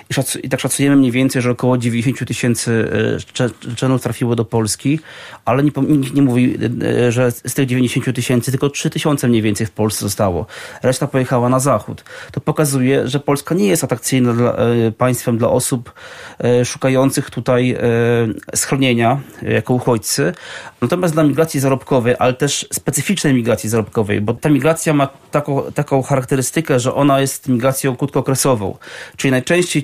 I, 0.09 0.13
szac 0.13 0.35
I 0.43 0.49
tak 0.49 0.59
szacujemy 0.59 0.95
mniej 0.95 1.11
więcej, 1.11 1.41
że 1.41 1.51
około 1.51 1.77
90 1.77 2.27
tysięcy 2.27 2.91
e, 3.33 3.49
Czeczenów 3.49 4.01
trafiło 4.01 4.35
do 4.35 4.45
Polski, 4.45 4.99
ale 5.45 5.63
nie, 5.63 5.71
nikt 5.87 6.13
nie 6.13 6.21
mówi, 6.21 6.57
e, 6.83 7.11
że 7.11 7.31
z 7.31 7.53
tych 7.53 7.65
90 7.65 8.15
tysięcy 8.15 8.51
tylko 8.51 8.69
3 8.69 8.89
tysiące 8.89 9.27
mniej 9.27 9.41
więcej 9.41 9.67
w 9.67 9.71
Polsce 9.71 10.05
zostało. 10.05 10.45
Reszta 10.83 11.07
pojechała 11.07 11.49
na 11.49 11.59
zachód. 11.59 12.03
To 12.31 12.41
pokazuje, 12.41 13.07
że 13.07 13.19
Polska 13.19 13.55
nie 13.55 13.67
jest 13.67 13.83
atrakcyjna 13.83 14.33
dla, 14.33 14.53
e, 14.53 14.91
państwem 14.91 15.37
dla 15.37 15.49
osób 15.49 15.93
szukających 16.65 17.29
tutaj 17.29 17.77
schronienia 18.55 19.19
jako 19.41 19.73
uchodźcy. 19.73 20.33
Natomiast 20.81 21.13
dla 21.13 21.23
migracji 21.23 21.59
zarobkowej, 21.59 22.15
ale 22.19 22.33
też 22.33 22.67
specyficznej 22.73 23.33
migracji 23.33 23.69
zarobkowej, 23.69 24.21
bo 24.21 24.33
ta 24.33 24.49
migracja 24.49 24.93
ma 24.93 25.07
taką, 25.31 25.61
taką 25.75 26.01
charakterystykę, 26.01 26.79
że 26.79 26.93
ona 26.93 27.21
jest 27.21 27.47
migracją 27.47 27.95
krótkookresową. 27.95 28.77
Czyli 29.17 29.31
najczęściej 29.31 29.83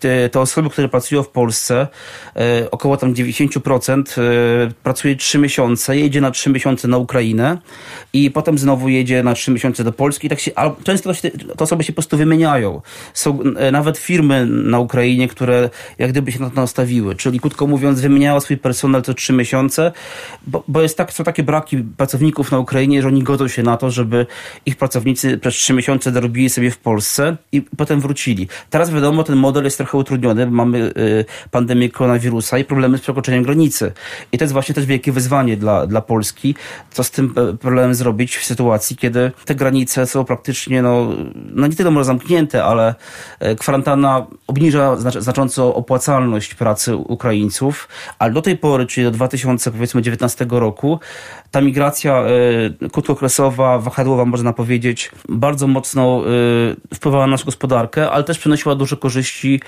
te, 0.00 0.28
te 0.28 0.40
osoby, 0.40 0.70
które 0.70 0.88
pracują 0.88 1.22
w 1.22 1.28
Polsce, 1.28 1.86
e, 2.36 2.70
około 2.70 2.96
tam 2.96 3.14
90% 3.14 4.18
e, 4.18 4.22
pracuje 4.82 5.16
3 5.16 5.38
miesiące, 5.38 5.96
jedzie 5.96 6.20
na 6.20 6.30
3 6.30 6.50
miesiące 6.50 6.88
na 6.88 6.98
Ukrainę 6.98 7.58
i 8.12 8.30
potem 8.30 8.58
znowu 8.58 8.88
jedzie 8.88 9.22
na 9.22 9.34
3 9.34 9.50
miesiące 9.50 9.84
do 9.84 9.92
Polski. 9.92 10.26
I 10.26 10.30
tak 10.30 10.40
się, 10.40 10.50
a 10.54 10.70
często 10.84 11.14
się, 11.14 11.30
te 11.30 11.64
osoby 11.64 11.84
się 11.84 11.92
po 11.92 11.94
prostu 11.94 12.16
wymieniają. 12.16 12.80
Są 13.14 13.38
e, 13.42 13.70
nawet 13.72 13.98
firmy 13.98 14.46
na 14.46 14.78
Ukrainie, 14.78 15.28
które 15.28 15.70
jak 15.98 16.10
gdyby 16.10 16.32
się 16.32 16.40
na 16.40 16.50
to 16.50 16.60
nastawiły. 16.60 17.14
Czyli 17.14 17.40
krótko 17.40 17.66
mówiąc, 17.66 18.00
wymieniała 18.00 18.40
swój 18.40 18.56
personel 18.56 19.02
co 19.02 19.14
3 19.14 19.32
miesiące, 19.32 19.92
bo, 20.46 20.64
bo 20.68 20.82
jest 20.82 20.96
tak, 20.96 21.12
są 21.12 21.24
takie 21.24 21.42
braki 21.42 21.76
pracowników 21.96 22.50
na 22.50 22.58
Ukrainie, 22.58 23.02
że 23.02 23.08
oni 23.08 23.22
godzą 23.22 23.48
się 23.48 23.62
na 23.62 23.76
to, 23.76 23.90
żeby 23.90 24.26
ich 24.66 24.76
pracownicy 24.76 25.38
przez 25.38 25.54
3 25.54 25.72
miesiące 25.72 26.12
dorobili 26.12 26.50
sobie 26.50 26.70
w 26.70 26.78
Polsce 26.78 27.36
i 27.52 27.62
potem 27.62 28.00
wrócili. 28.00 28.48
Teraz 28.70 28.90
wiadomo, 28.90 29.24
ten 29.24 29.36
model 29.36 29.64
jest 29.64 29.76
trochę 29.76 29.85
utrudniony, 29.94 30.50
mamy 30.50 30.78
y, 30.78 31.24
pandemię 31.50 31.90
koronawirusa 31.90 32.58
i 32.58 32.64
problemy 32.64 32.98
z 32.98 33.00
przekroczeniem 33.00 33.42
granicy. 33.42 33.92
I 34.32 34.38
to 34.38 34.44
jest 34.44 34.52
właśnie 34.52 34.74
też 34.74 34.86
wielkie 34.86 35.12
wyzwanie 35.12 35.56
dla, 35.56 35.86
dla 35.86 36.00
Polski, 36.00 36.54
co 36.90 37.04
z 37.04 37.10
tym 37.10 37.34
e, 37.36 37.56
problemem 37.56 37.94
zrobić 37.94 38.36
w 38.36 38.44
sytuacji, 38.44 38.96
kiedy 38.96 39.32
te 39.44 39.54
granice 39.54 40.06
są 40.06 40.24
praktycznie, 40.24 40.82
no, 40.82 41.08
no 41.34 41.66
nie 41.66 41.76
tyle 41.76 41.90
może 41.90 42.04
zamknięte, 42.04 42.64
ale 42.64 42.94
e, 43.40 43.54
kwarantanna 43.54 44.26
obniża 44.46 44.96
znacząco 44.96 45.74
opłacalność 45.74 46.54
pracy 46.54 46.96
Ukraińców, 46.96 47.88
ale 48.18 48.32
do 48.32 48.42
tej 48.42 48.56
pory, 48.56 48.86
czyli 48.86 49.04
do 49.04 49.10
2019 49.10 50.46
roku, 50.50 51.00
ta 51.56 51.60
migracja 51.60 52.24
y, 52.84 52.90
krótkookresowa, 52.90 53.78
wahadłowa, 53.78 54.24
można 54.24 54.52
powiedzieć, 54.52 55.10
bardzo 55.28 55.66
mocno 55.66 56.22
y, 56.90 56.94
wpływała 56.94 57.26
na 57.26 57.30
naszą 57.30 57.44
gospodarkę, 57.44 58.10
ale 58.10 58.24
też 58.24 58.38
przynosiła 58.38 58.74
duże 58.74 58.96
korzyści 58.96 59.60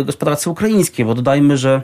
y, 0.00 0.04
gospodarce 0.04 0.50
ukraińskiej, 0.50 1.06
bo 1.06 1.14
dodajmy, 1.14 1.56
że 1.56 1.82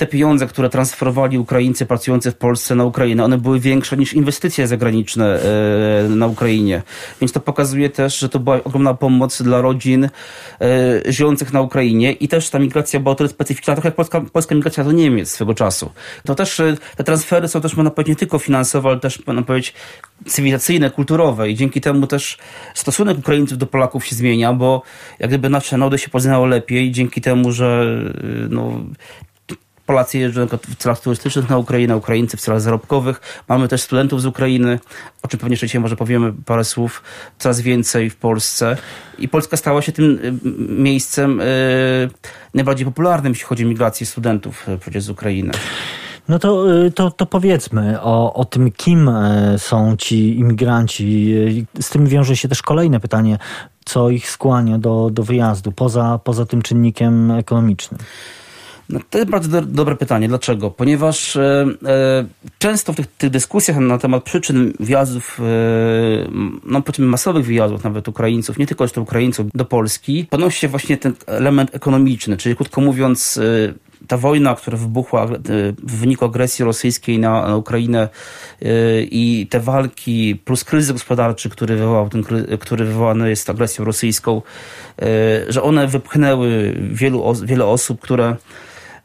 te 0.00 0.06
pieniądze, 0.06 0.46
które 0.46 0.68
transferowali 0.68 1.38
Ukraińcy 1.38 1.86
pracujący 1.86 2.30
w 2.30 2.36
Polsce 2.36 2.74
na 2.74 2.84
Ukrainę, 2.84 3.24
one 3.24 3.38
były 3.38 3.60
większe 3.60 3.96
niż 3.96 4.14
inwestycje 4.14 4.66
zagraniczne 4.66 5.40
e, 5.42 6.08
na 6.08 6.26
Ukrainie. 6.26 6.82
Więc 7.20 7.32
to 7.32 7.40
pokazuje 7.40 7.90
też, 7.90 8.18
że 8.18 8.28
to 8.28 8.38
była 8.38 8.64
ogromna 8.64 8.94
pomoc 8.94 9.42
dla 9.42 9.60
rodzin 9.60 10.04
e, 10.04 10.08
żyjących 11.12 11.52
na 11.52 11.60
Ukrainie 11.60 12.12
i 12.12 12.28
też 12.28 12.50
ta 12.50 12.58
migracja 12.58 13.00
była 13.00 13.12
o 13.12 13.14
tyle 13.14 13.28
specyficzna, 13.28 13.74
trochę 13.74 13.88
jak 13.88 13.94
polska, 13.94 14.20
polska 14.20 14.54
migracja 14.54 14.84
do 14.84 14.92
Niemiec 14.92 15.30
swego 15.30 15.54
czasu. 15.54 15.90
To 16.24 16.34
też 16.34 16.60
e, 16.60 16.76
te 16.96 17.04
transfery 17.04 17.48
są 17.48 17.60
też, 17.60 17.76
można 17.76 17.90
powiedzieć, 17.90 18.10
nie 18.10 18.16
tylko 18.16 18.38
finansowe, 18.38 18.88
ale 18.88 19.00
też, 19.00 19.26
można 19.26 19.42
powiedzieć, 19.42 19.74
cywilizacyjne, 20.26 20.90
kulturowe 20.90 21.50
i 21.50 21.54
dzięki 21.54 21.80
temu 21.80 22.06
też 22.06 22.38
stosunek 22.74 23.18
Ukraińców 23.18 23.58
do 23.58 23.66
Polaków 23.66 24.06
się 24.06 24.16
zmienia, 24.16 24.52
bo 24.52 24.82
jak 25.18 25.30
gdyby 25.30 25.50
nasze 25.50 25.78
narody 25.78 25.98
się 25.98 26.08
poznało 26.08 26.46
lepiej 26.46 26.92
dzięki 26.92 27.20
temu, 27.20 27.52
że 27.52 27.86
no, 28.50 28.80
Polacy 29.90 30.18
jeżdżą 30.18 30.46
w 30.46 30.76
celach 30.76 31.00
turystycznych 31.00 31.48
na 31.50 31.58
Ukrainę, 31.58 31.96
Ukraińcy 31.96 32.36
w 32.36 32.40
celach 32.40 32.60
zarobkowych. 32.60 33.20
Mamy 33.48 33.68
też 33.68 33.82
studentów 33.82 34.22
z 34.22 34.26
Ukrainy, 34.26 34.78
o 35.22 35.28
czym 35.28 35.40
pewnie 35.40 35.52
jeszcze 35.52 35.66
dzisiaj 35.66 35.80
może 35.80 35.96
powiemy 35.96 36.32
parę 36.46 36.64
słów, 36.64 37.02
coraz 37.38 37.60
więcej 37.60 38.10
w 38.10 38.16
Polsce. 38.16 38.76
I 39.18 39.28
Polska 39.28 39.56
stała 39.56 39.82
się 39.82 39.92
tym 39.92 40.04
y, 40.24 40.32
miejscem 40.68 41.38
yy, 41.38 41.44
najbardziej 42.54 42.86
popularnym, 42.86 43.32
jeśli 43.32 43.46
chodzi 43.46 43.64
o 43.64 43.68
migrację 43.68 44.06
studentów 44.06 44.66
y, 44.96 45.00
z 45.00 45.10
Ukrainy. 45.10 45.52
No 46.28 46.38
to, 46.38 46.76
y, 46.86 46.90
to, 46.90 47.10
to 47.10 47.26
powiedzmy 47.26 48.00
o, 48.00 48.34
o 48.34 48.44
tym, 48.44 48.72
kim 48.72 49.10
są 49.56 49.96
ci 49.96 50.38
imigranci. 50.38 51.34
Z 51.80 51.90
tym 51.90 52.06
wiąże 52.06 52.36
się 52.36 52.48
też 52.48 52.62
kolejne 52.62 53.00
pytanie, 53.00 53.38
co 53.84 54.10
ich 54.10 54.30
skłania 54.30 54.78
do, 54.78 55.10
do 55.12 55.22
wyjazdu, 55.22 55.72
poza, 55.72 56.20
poza 56.24 56.46
tym 56.46 56.62
czynnikiem 56.62 57.30
ekonomicznym. 57.30 58.00
No, 58.92 59.00
to 59.10 59.18
jest 59.18 59.30
bardzo 59.30 59.48
do, 59.48 59.62
dobre 59.62 59.96
pytanie. 59.96 60.28
Dlaczego? 60.28 60.70
Ponieważ 60.70 61.36
e, 61.36 61.66
e, 61.86 62.24
często 62.58 62.92
w 62.92 62.96
tych, 62.96 63.06
tych, 63.06 63.30
dyskusjach 63.30 63.76
na 63.76 63.98
temat 63.98 64.24
przyczyn 64.24 64.72
wjazdów, 64.80 65.40
e, 65.40 65.42
no 66.64 66.82
powiedzmy 66.82 67.06
masowych 67.06 67.46
wyjazdów 67.46 67.84
nawet 67.84 68.08
Ukraińców, 68.08 68.58
nie 68.58 68.66
tylko 68.66 68.84
jeszcze 68.84 69.00
Ukraińców 69.00 69.46
do 69.54 69.64
Polski, 69.64 70.26
podnosi 70.30 70.58
się 70.58 70.68
właśnie 70.68 70.96
ten 70.96 71.14
element 71.26 71.74
ekonomiczny, 71.74 72.36
czyli 72.36 72.56
krótko 72.56 72.80
mówiąc, 72.80 73.38
e, 73.38 73.74
ta 74.06 74.16
wojna, 74.16 74.54
która 74.54 74.76
wybuchła 74.76 75.26
w 75.82 75.96
wyniku 75.96 76.24
agresji 76.24 76.64
rosyjskiej 76.64 77.18
na, 77.18 77.56
Ukrainę 77.56 78.08
i 79.10 79.46
te 79.50 79.60
walki, 79.60 80.36
plus 80.44 80.64
kryzys 80.64 80.92
gospodarczy, 80.92 81.50
który, 81.50 81.76
wywołał 81.76 82.08
ten, 82.08 82.24
który 82.60 82.84
wywołany 82.84 83.30
jest 83.30 83.50
agresją 83.50 83.84
rosyjską, 83.84 84.42
że 85.48 85.62
one 85.62 85.86
wypchnęły 85.86 86.76
wielu, 86.92 87.34
wiele 87.44 87.64
osób, 87.64 88.00
które 88.00 88.36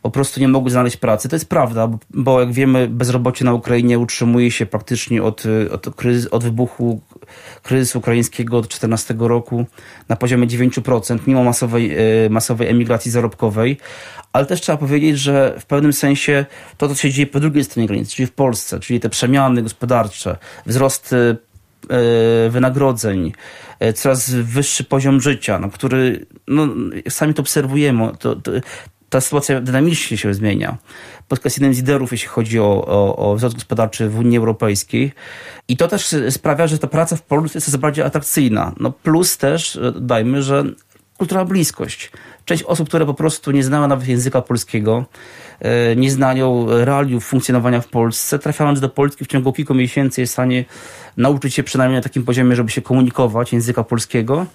po 0.06 0.12
prostu 0.12 0.40
nie 0.40 0.48
mogły 0.48 0.72
znaleźć 0.72 0.98
pracy. 0.98 1.30
To 1.30 1.36
jest 1.36 1.50
prawda, 1.50 1.88
bo, 1.88 1.98
bo 2.10 2.40
jak 2.40 2.52
wiemy, 2.52 2.88
bezrobocie 2.88 3.46
na 3.46 3.54
Ukrainie 3.54 4.00
utrzymuje 4.00 4.52
się 4.52 4.66
praktycznie 4.66 5.24
od, 5.24 5.44
od, 5.72 5.88
od 6.32 6.44
wybuchu 6.44 7.02
kryzysu 7.64 8.00
ukraińskiego 8.00 8.58
od 8.58 8.68
2014 8.68 9.16
roku 9.20 9.66
na 10.10 10.16
poziomie 10.16 10.48
9%, 10.48 11.20
mimo 11.28 11.44
masowej, 11.44 11.96
e, 12.26 12.30
masowej 12.30 12.68
emigracji 12.68 13.12
zarobkowej. 13.12 13.78
Ale 14.34 14.46
też 14.46 14.62
trzeba 14.62 14.78
powiedzieć, 14.78 15.20
że 15.20 15.56
w 15.60 15.66
pewnym 15.66 15.94
sensie 15.94 16.46
to, 16.78 16.88
co 16.88 16.96
się 16.96 17.12
dzieje 17.12 17.28
po 17.28 17.40
drugiej 17.40 17.64
stronie 17.64 17.88
granicy, 17.88 18.16
czyli 18.16 18.28
w 18.28 18.34
Polsce, 18.34 18.80
czyli 18.80 19.00
te 19.00 19.10
przemiany 19.10 19.64
gospodarcze, 19.64 20.38
wzrost 20.66 21.14
e, 21.14 22.50
wynagrodzeń, 22.50 23.32
e, 23.80 23.94
coraz 23.94 24.30
wyższy 24.30 24.84
poziom 24.84 25.22
życia, 25.22 25.60
no, 25.60 25.70
który 25.70 26.26
no, 26.48 26.68
sami 27.10 27.34
to 27.34 27.42
obserwujemy. 27.42 28.12
To, 28.20 28.36
to, 28.36 28.52
ta 29.16 29.22
sytuacja 29.22 29.62
dynamicznie 29.62 30.18
się 30.18 30.34
zmienia. 30.34 30.78
Polska 31.28 31.48
jest 31.48 31.58
jednym 31.58 31.74
z 31.74 31.78
liderów, 31.78 32.12
jeśli 32.12 32.28
chodzi 32.28 32.60
o, 32.60 32.86
o, 32.88 33.16
o 33.16 33.36
wzrost 33.36 33.56
gospodarczy 33.56 34.10
w 34.10 34.20
Unii 34.20 34.38
Europejskiej. 34.38 35.14
I 35.68 35.78
to 35.78 35.88
też 35.88 36.16
sprawia, 36.30 36.68
że 36.68 36.78
ta 36.78 36.88
praca 36.88 37.16
w 37.16 37.22
Polsce 37.22 37.58
jest 37.58 37.66
coraz 37.66 37.82
bardziej 37.82 38.06
atrakcyjna. 38.06 38.74
No 38.80 38.92
plus 38.92 39.38
też, 39.38 39.76
e, 39.76 39.94
dajmy, 40.00 40.44
że 40.44 40.64
kulturalna 41.18 41.50
bliskość. 41.50 42.12
Część 42.46 42.64
osób, 42.64 42.88
które 42.88 43.06
po 43.06 43.14
prostu 43.14 43.52
nie 43.52 43.64
znały 43.64 43.88
nawet 43.88 44.08
języka 44.08 44.42
polskiego, 44.42 45.06
e, 45.60 45.96
nie 45.96 46.12
znają 46.12 46.66
realiów 46.70 47.26
funkcjonowania 47.26 47.82
w 47.82 47.88
Polsce, 47.88 48.40
trafiając 48.40 48.80
do 48.80 48.90
Polski 48.90 49.26
w 49.26 49.28
ciągu 49.28 49.54
kilku 49.54 49.74
miesięcy 49.74 50.22
jest 50.22 50.32
w 50.32 50.36
stanie 50.36 50.66
nauczyć 51.18 51.54
się 51.54 51.64
przynajmniej 51.64 52.00
na 52.00 52.04
takim 52.04 52.24
poziomie, 52.24 52.56
żeby 52.56 52.70
się 52.70 52.82
komunikować 52.82 53.54
języka 53.54 53.84
polskiego 53.84 54.46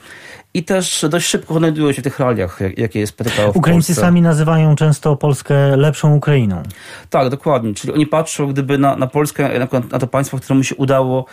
i 0.54 0.64
też 0.64 1.04
dość 1.08 1.26
szybko 1.26 1.54
odnajdują 1.54 1.92
się 1.92 2.02
w 2.02 2.04
tych 2.04 2.18
realiach, 2.18 2.58
jakie 2.76 3.00
jest 3.00 3.16
PTK 3.16 3.52
w 3.52 3.56
Ukraińcy 3.56 3.86
Polsce. 3.86 4.00
sami 4.02 4.22
nazywają 4.22 4.76
często 4.76 5.16
Polskę 5.16 5.76
lepszą 5.76 6.14
Ukrainą. 6.14 6.62
Tak, 7.10 7.28
dokładnie. 7.28 7.74
Czyli 7.74 7.92
oni 7.92 8.06
patrzą 8.06 8.46
gdyby 8.46 8.78
na, 8.78 8.96
na 8.96 9.06
Polskę, 9.06 9.58
na, 9.58 9.68
na 9.90 9.98
to 9.98 10.06
państwo, 10.06 10.38
któremu 10.38 10.64
się 10.64 10.74
udało 10.74 11.26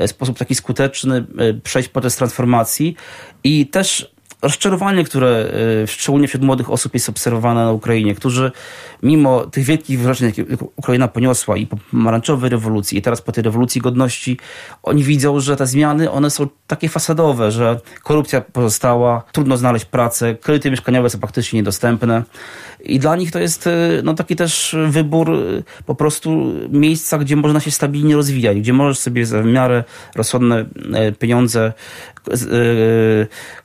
w 0.00 0.08
sposób 0.08 0.38
taki 0.38 0.54
skuteczny 0.54 1.26
e, 1.38 1.54
przejść 1.54 1.88
proces 1.88 2.16
transformacji 2.16 2.96
i 3.44 3.66
też 3.66 4.13
rozczarowanie, 4.44 5.04
które 5.04 5.50
y, 5.82 5.86
szczególnie 5.86 6.28
wśród 6.28 6.42
młodych 6.42 6.70
osób 6.70 6.94
jest 6.94 7.08
obserwowane 7.08 7.64
na 7.64 7.72
Ukrainie, 7.72 8.14
którzy 8.14 8.52
mimo 9.02 9.46
tych 9.46 9.64
wielkich 9.64 9.98
wydarzeń, 9.98 10.28
jakie 10.28 10.44
Ukraina 10.76 11.08
poniosła 11.08 11.56
i 11.56 11.66
po 11.66 11.76
pomarańczowej 11.90 12.50
rewolucji 12.50 12.98
i 12.98 13.02
teraz 13.02 13.22
po 13.22 13.32
tej 13.32 13.44
rewolucji 13.44 13.80
godności, 13.80 14.38
oni 14.82 15.04
widzą, 15.04 15.40
że 15.40 15.56
te 15.56 15.66
zmiany, 15.66 16.10
one 16.10 16.30
są 16.30 16.46
takie 16.66 16.88
fasadowe, 16.88 17.50
że 17.50 17.80
korupcja 18.02 18.40
pozostała, 18.40 19.22
trudno 19.32 19.56
znaleźć 19.56 19.84
pracę, 19.84 20.34
kredyty 20.34 20.70
mieszkaniowe 20.70 21.10
są 21.10 21.18
praktycznie 21.18 21.58
niedostępne. 21.58 22.22
I 22.84 22.98
dla 22.98 23.16
nich 23.16 23.30
to 23.32 23.38
jest 23.38 23.66
y, 23.66 23.70
no, 24.04 24.14
taki 24.14 24.36
też 24.36 24.76
wybór 24.88 25.30
y, 25.30 25.62
po 25.86 25.94
prostu 25.94 26.52
miejsca, 26.70 27.18
gdzie 27.18 27.36
można 27.36 27.60
się 27.60 27.70
stabilnie 27.70 28.16
rozwijać, 28.16 28.58
gdzie 28.58 28.72
możesz 28.72 28.98
sobie 28.98 29.26
za 29.26 29.42
w 29.42 29.46
miarę 29.46 29.84
rozsądne 30.14 30.64
pieniądze 31.18 31.72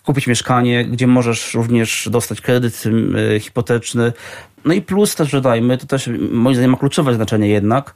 kupić 0.05 0.27
mieszkanie, 0.27 0.85
gdzie 0.85 1.07
możesz 1.07 1.53
również 1.53 2.09
dostać 2.11 2.41
kredyt 2.41 2.83
y, 2.85 3.39
hipoteczny. 3.39 4.13
No 4.65 4.73
i 4.73 4.81
plus 4.81 5.15
też 5.15 5.31
dodajmy, 5.31 5.77
to 5.77 5.87
też 5.87 6.09
moim 6.31 6.55
zdaniem 6.55 6.71
ma 6.71 6.77
kluczowe 6.77 7.15
znaczenie 7.15 7.47
jednak, 7.47 7.93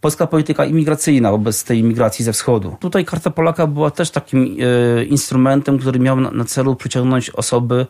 polska 0.00 0.26
polityka 0.26 0.64
imigracyjna 0.64 1.30
wobec 1.30 1.64
tej 1.64 1.78
imigracji 1.78 2.24
ze 2.24 2.32
wschodu. 2.32 2.76
Tutaj 2.80 3.04
Karta 3.04 3.30
Polaka 3.30 3.66
była 3.66 3.90
też 3.90 4.10
takim 4.10 4.56
y, 4.60 5.04
instrumentem, 5.04 5.78
który 5.78 5.98
miał 5.98 6.20
na 6.20 6.44
celu 6.44 6.76
przyciągnąć 6.76 7.30
osoby, 7.30 7.86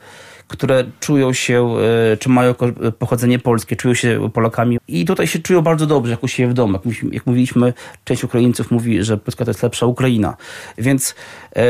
które 0.49 0.85
czują 1.01 1.33
się, 1.33 1.77
y, 2.13 2.17
czy 2.17 2.29
mają 2.29 2.55
pochodzenie 2.99 3.39
polskie, 3.39 3.77
czują 3.77 3.95
się 3.95 4.31
Polakami 4.33 4.79
i 4.89 5.05
tutaj 5.05 5.27
się 5.27 5.39
czują 5.39 5.63
bardzo 5.63 5.87
dobrze, 5.87 6.11
jak 6.11 6.23
u 6.23 6.29
siebie 6.29 6.49
w 6.49 6.55
domu. 6.55 6.79
Jak, 7.13 7.27
mówiliśmy, 7.27 7.73
część 8.05 8.25
Ukraińców 8.25 8.71
mówi, 8.71 9.03
że 9.03 9.17
Polska 9.17 9.45
to 9.45 9.51
jest 9.51 9.63
lepsza 9.63 9.87
Ukraina. 9.87 10.37
Więc 10.79 11.15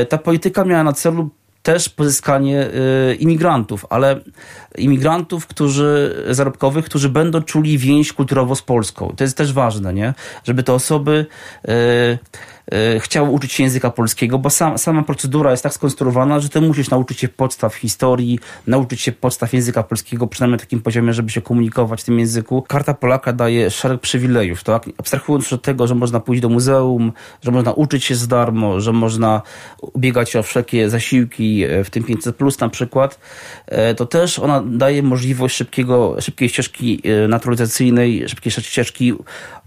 y, 0.03 0.07
ta 0.07 0.19
polityka 0.19 0.65
miała 0.65 0.85
na 0.85 0.93
celu 0.93 1.31
też 1.63 1.89
pozyskanie 1.89 2.67
y, 3.11 3.15
imigrantów, 3.15 3.87
ale 3.91 4.21
imigrantów, 4.79 5.47
którzy 5.47 6.17
zarobkowych, 6.31 6.85
którzy 6.85 7.09
będą 7.09 7.43
czuli 7.43 7.79
więź 7.79 8.13
kulturowo 8.13 8.55
z 8.55 8.63
Polską. 8.63 9.15
To 9.17 9.25
jest 9.25 9.37
też 9.37 9.53
ważne, 9.53 9.95
nie? 9.95 10.15
Żeby 10.45 10.63
te 10.63 10.73
osoby 10.73 11.27
E, 11.69 12.19
chciał 13.01 13.35
uczyć 13.35 13.53
się 13.53 13.63
języka 13.63 13.91
polskiego, 13.91 14.39
bo 14.39 14.51
sam, 14.51 14.79
sama 14.79 15.03
procedura 15.03 15.51
jest 15.51 15.63
tak 15.63 15.73
skonstruowana, 15.73 16.41
że 16.41 16.49
ty 16.49 16.61
musisz 16.61 16.91
nauczyć 16.91 17.21
się 17.21 17.29
podstaw 17.29 17.75
historii, 17.75 18.39
nauczyć 18.67 19.01
się 19.01 19.13
podstaw 19.13 19.53
języka 19.53 19.83
polskiego, 19.83 20.27
przynajmniej 20.27 20.57
na 20.57 20.61
takim 20.61 20.81
poziomie, 20.81 21.13
żeby 21.13 21.31
się 21.31 21.43
komunikować 21.43 22.03
w 22.03 22.05
tym 22.05 22.19
języku. 22.19 22.63
Karta 22.63 22.95
Polaka 22.95 23.33
daje 23.33 23.71
szereg 23.71 24.01
przywilejów, 24.01 24.65
tak? 24.65 24.91
Abstrahując 24.99 25.53
od 25.53 25.63
tego, 25.63 25.87
że 25.87 25.95
można 25.95 26.21
pójść 26.21 26.43
do 26.43 26.49
muzeum, 26.49 27.13
że 27.43 27.51
można 27.51 27.73
uczyć 27.73 28.05
się 28.05 28.15
za 28.15 28.27
darmo, 28.27 28.81
że 28.81 28.93
można 28.93 29.43
ubiegać 29.81 30.31
się 30.31 30.39
o 30.39 30.43
wszelkie 30.43 30.91
zasiłki, 30.91 31.65
e, 31.65 31.85
w 31.85 31.91
tym 31.91 32.05
500 32.05 32.37
plus 32.37 32.61
na 32.61 32.69
przykład, 32.69 33.21
e, 33.67 33.95
to 33.95 34.07
też 34.07 34.39
ona 34.39 34.63
daje 34.67 35.03
możliwość 35.03 35.57
szybkiego, 35.57 36.17
szybkiej 36.21 36.49
ścieżki 36.49 37.03
naturalizacyjnej, 37.29 38.29
szybkiej 38.29 38.53
ścieżki 38.53 39.15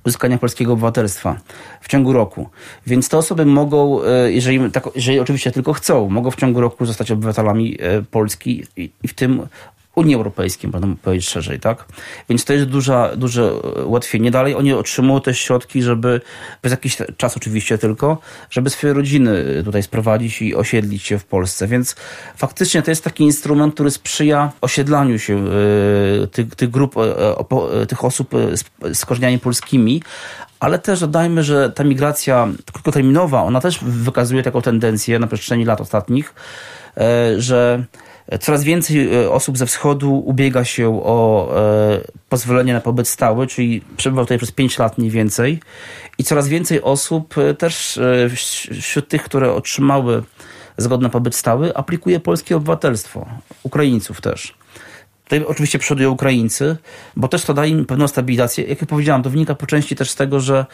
uzyskania 0.05 0.38
polskiego 0.38 0.73
obywatelstwa 0.73 1.38
w 1.81 1.88
ciągu 1.88 2.13
roku. 2.13 2.49
Więc 2.88 3.09
te 3.09 3.17
osoby 3.17 3.45
mogą, 3.45 4.03
e, 4.03 4.31
jeżeli, 4.31 4.71
tak, 4.71 4.89
jeżeli 4.95 5.19
oczywiście 5.19 5.51
tylko 5.51 5.73
chcą, 5.73 6.09
mogą 6.09 6.31
w 6.31 6.35
ciągu 6.35 6.62
roku 6.62 6.85
zostać 6.85 7.12
obywatelami 7.12 7.77
e, 7.79 8.01
Polski 8.01 8.63
i, 8.77 8.91
i 9.03 9.07
w 9.07 9.13
tym 9.13 9.47
Unii 9.99 10.15
Europejskiej, 10.15 10.69
można 10.69 10.88
powiedzieć 11.01 11.29
szerzej, 11.29 11.59
tak? 11.59 11.85
Więc 12.29 12.45
to 12.45 12.53
jest 12.53 12.65
duża, 12.65 13.15
duże 13.15 13.53
ułatwienie. 13.85 14.31
Dalej 14.31 14.55
oni 14.55 14.73
otrzymują 14.73 15.21
też 15.21 15.39
środki, 15.39 15.81
żeby, 15.81 16.21
przez 16.62 16.71
jakiś 16.71 16.97
czas 17.17 17.38
oczywiście 17.38 17.77
tylko, 17.77 18.17
żeby 18.49 18.69
swoje 18.69 18.93
rodziny 18.93 19.62
tutaj 19.65 19.83
sprowadzić 19.83 20.41
i 20.41 20.55
osiedlić 20.55 21.03
się 21.03 21.19
w 21.19 21.25
Polsce. 21.25 21.67
Więc 21.67 21.95
faktycznie 22.35 22.81
to 22.81 22.91
jest 22.91 23.03
taki 23.03 23.23
instrument, 23.23 23.73
który 23.73 23.91
sprzyja 23.91 24.51
osiedlaniu 24.62 25.19
się 25.19 25.47
y, 26.23 26.27
tych, 26.27 26.55
tych 26.55 26.69
grup, 26.69 26.95
tych 27.88 28.05
osób 28.05 28.31
z 28.93 29.05
korzeniami 29.05 29.39
polskimi, 29.39 30.01
ale 30.59 30.79
też 30.79 30.99
dodajmy, 30.99 31.43
że 31.43 31.69
ta 31.69 31.83
migracja 31.83 32.47
krótkoterminowa, 32.71 33.43
ona 33.43 33.62
też 33.62 33.79
wykazuje 33.81 34.43
taką 34.43 34.62
tendencję 34.62 35.19
na 35.19 35.27
przestrzeni 35.27 35.65
lat 35.65 35.81
ostatnich, 35.81 36.33
że 37.38 37.83
Coraz 38.37 38.63
więcej 38.63 39.13
e, 39.13 39.31
osób 39.31 39.57
ze 39.57 39.65
wschodu 39.65 40.13
ubiega 40.25 40.63
się 40.63 41.01
o 41.03 41.49
e, 41.57 42.01
pozwolenie 42.29 42.73
na 42.73 42.81
pobyt 42.81 43.07
stały, 43.07 43.47
czyli 43.47 43.81
przebywał 43.97 44.25
tutaj 44.25 44.37
przez 44.37 44.51
5 44.51 44.79
lat 44.79 44.97
mniej 44.97 45.11
więcej. 45.11 45.59
I 46.17 46.23
coraz 46.23 46.47
więcej 46.47 46.81
osób 46.81 47.37
e, 47.37 47.53
też 47.53 47.99
wśród 48.81 49.07
tych, 49.07 49.23
które 49.23 49.53
otrzymały 49.53 50.23
zgodę 50.77 51.03
na 51.03 51.09
pobyt 51.09 51.35
stały, 51.35 51.75
aplikuje 51.75 52.19
polskie 52.19 52.57
obywatelstwo. 52.57 53.25
Ukraińców 53.63 54.21
też. 54.21 54.59
Tutaj 55.29 55.45
oczywiście 55.45 55.79
przodują 55.79 56.11
Ukraińcy, 56.11 56.77
bo 57.15 57.27
też 57.27 57.43
to 57.45 57.53
daje 57.53 57.71
im 57.71 57.85
pewną 57.85 58.07
stabilizację. 58.07 58.63
Jak 58.63 58.85
powiedziałam, 58.85 59.23
to 59.23 59.29
wynika 59.29 59.55
po 59.55 59.65
części 59.65 59.95
też 59.95 60.11
z 60.11 60.15
tego, 60.15 60.39
że 60.39 60.65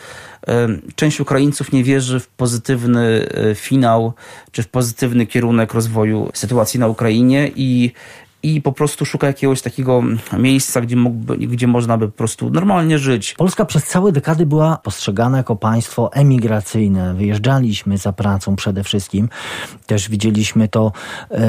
część 0.95 1.19
Ukraińców 1.19 1.71
nie 1.71 1.83
wierzy 1.83 2.19
w 2.19 2.27
pozytywny 2.27 3.29
e, 3.51 3.55
finał, 3.55 4.13
czy 4.51 4.63
w 4.63 4.67
pozytywny 4.67 5.25
kierunek 5.25 5.73
rozwoju 5.73 6.29
sytuacji 6.33 6.79
na 6.79 6.87
Ukrainie 6.87 7.51
i 7.55 7.91
i 8.45 8.62
po 8.62 8.71
prostu 8.71 9.05
szuka 9.05 9.27
jakiegoś 9.27 9.62
takiego 9.62 10.03
miejsca, 10.38 10.81
gdzie, 10.81 10.95
mógłby, 10.95 11.38
gdzie 11.38 11.67
można 11.67 11.97
by 11.97 12.08
po 12.08 12.17
prostu 12.17 12.49
normalnie 12.49 12.99
żyć. 12.99 13.34
Polska 13.34 13.65
przez 13.65 13.84
całe 13.84 14.12
dekady 14.12 14.45
była 14.45 14.77
postrzegana 14.77 15.38
jako 15.38 15.55
państwo 15.55 16.13
emigracyjne. 16.13 17.13
Wyjeżdżaliśmy 17.13 17.97
za 17.97 18.13
pracą 18.13 18.55
przede 18.55 18.84
wszystkim. 18.84 19.29
Też 19.86 20.10
widzieliśmy 20.10 20.67
to 20.67 20.91
e, 21.31 21.39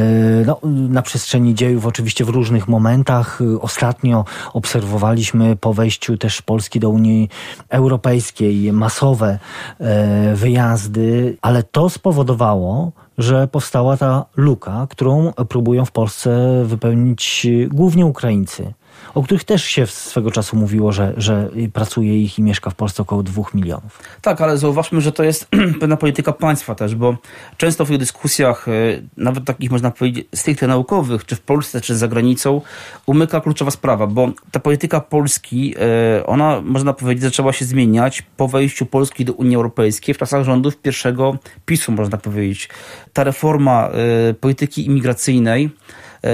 no, 0.46 0.60
na 0.88 1.02
przestrzeni 1.02 1.54
dziejów, 1.54 1.86
oczywiście 1.86 2.24
w 2.24 2.28
różnych 2.28 2.68
momentach. 2.68 3.40
Ostatnio 3.60 4.24
obserwowaliśmy 4.52 5.56
po 5.56 5.74
wejściu 5.74 6.18
też 6.18 6.42
Polski 6.42 6.80
do 6.80 6.90
Unii 6.90 7.28
Europejskiej 7.68 8.72
masowe 8.72 9.38
e, 9.80 10.34
wyjazdy, 10.34 11.36
ale 11.42 11.62
to 11.62 11.90
spowodowało, 11.90 12.92
że 13.18 13.48
powstała 13.48 13.96
ta 13.96 14.24
luka, 14.36 14.86
którą 14.90 15.32
próbują 15.48 15.84
w 15.84 15.92
Polsce 15.92 16.62
wypełnić 16.64 17.46
głównie 17.68 18.06
Ukraińcy. 18.06 18.72
O 19.14 19.22
których 19.22 19.44
też 19.44 19.64
się 19.64 19.86
swego 19.86 20.30
czasu 20.30 20.56
mówiło, 20.56 20.92
że, 20.92 21.14
że 21.16 21.48
pracuje 21.72 22.22
ich 22.22 22.38
i 22.38 22.42
mieszka 22.42 22.70
w 22.70 22.74
Polsce 22.74 23.02
około 23.02 23.22
dwóch 23.22 23.54
milionów. 23.54 24.00
Tak, 24.22 24.40
ale 24.40 24.58
zauważmy, 24.58 25.00
że 25.00 25.12
to 25.12 25.22
jest 25.22 25.48
pewna 25.80 25.96
polityka 25.96 26.32
państwa 26.32 26.74
też, 26.74 26.94
bo 26.94 27.16
często 27.56 27.84
w 27.84 27.88
tych 27.88 27.98
dyskusjach, 27.98 28.68
y, 28.68 29.02
nawet 29.16 29.44
takich 29.44 29.70
można 29.70 29.90
powiedzieć 29.90 30.26
stricte 30.34 30.66
naukowych, 30.66 31.26
czy 31.26 31.36
w 31.36 31.40
Polsce, 31.40 31.80
czy 31.80 31.96
za 31.96 32.08
granicą, 32.08 32.60
umyka 33.06 33.40
kluczowa 33.40 33.70
sprawa, 33.70 34.06
bo 34.06 34.30
ta 34.50 34.60
polityka 34.60 35.00
Polski, 35.00 35.74
y, 36.18 36.26
ona 36.26 36.60
można 36.60 36.92
powiedzieć 36.92 37.22
zaczęła 37.22 37.52
się 37.52 37.64
zmieniać 37.64 38.22
po 38.36 38.48
wejściu 38.48 38.86
Polski 38.86 39.24
do 39.24 39.32
Unii 39.32 39.56
Europejskiej 39.56 40.14
w 40.14 40.18
czasach 40.18 40.44
rządów 40.44 40.76
pierwszego 40.76 41.38
PiSu, 41.66 41.92
można 41.92 42.18
powiedzieć. 42.18 42.68
Ta 43.12 43.24
reforma 43.24 43.90
y, 44.30 44.34
polityki 44.34 44.86
imigracyjnej 44.86 45.70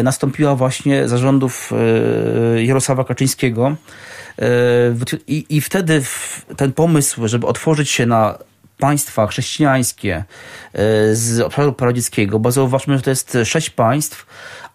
nastąpiła 0.03 0.57
właśnie 0.57 1.09
za 1.09 1.19
rządów 1.19 1.73
Jarosława 2.57 3.05
Kaczyńskiego. 3.05 3.77
I, 5.27 5.47
I 5.49 5.61
wtedy 5.61 6.03
ten 6.57 6.73
pomysł, 6.73 7.29
żeby 7.29 7.47
otworzyć 7.47 7.91
się 7.91 8.07
na 8.07 8.39
państwa 8.83 9.27
chrześcijańskie 9.27 10.25
e, 10.73 11.15
z 11.15 11.41
obszaru 11.41 11.73
paradzieckiego, 11.73 12.39
bo 12.39 12.53
zauważmy, 12.53 12.97
że 12.97 13.03
to 13.03 13.11
jest 13.11 13.39
sześć 13.45 13.71
państw, 13.71 14.27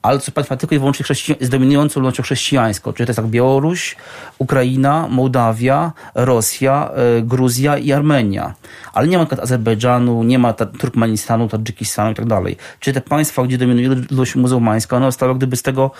ale 0.02 0.20
to 0.20 0.32
państwa 0.32 0.58
tylko 0.58 0.76
i 0.76 0.80
wyłącznie 0.80 1.15
z 1.41 1.50
dominującą 1.50 2.00
ludnością 2.00 2.24
chrześcijańską, 2.24 2.93
czyli 2.93 3.08
to 3.08 3.10
jest 3.10 3.15
tak 3.15 3.28
Białoruś, 3.28 3.96
Ukraina, 4.38 5.08
Mołdawia, 5.08 5.91
Rosja, 6.15 6.91
e, 7.17 7.22
Gruzja 7.22 7.78
i 7.78 7.91
Armenia. 7.91 8.54
Ale 8.93 9.08
nie 9.08 9.17
ma 9.17 9.24
na 9.24 9.43
Azerbejdżanu, 9.43 10.24
nie 10.24 10.39
ma 10.39 10.54
Turkmenistanu, 10.54 11.48
Tadżykistanu 11.48 12.12
i 12.12 12.15
tak 12.15 12.26
dalej. 12.26 12.58
Czyli 12.80 12.93
te 12.93 13.02
państwa, 13.02 13.43
gdzie 13.43 13.58
dominuje 13.58 13.88
ludność 13.88 14.36
muzułmańska, 14.36 14.98
one 14.98 15.06
zostały 15.06 15.36
gdyby 15.36 15.56
z 15.56 15.62
tego 15.62 15.91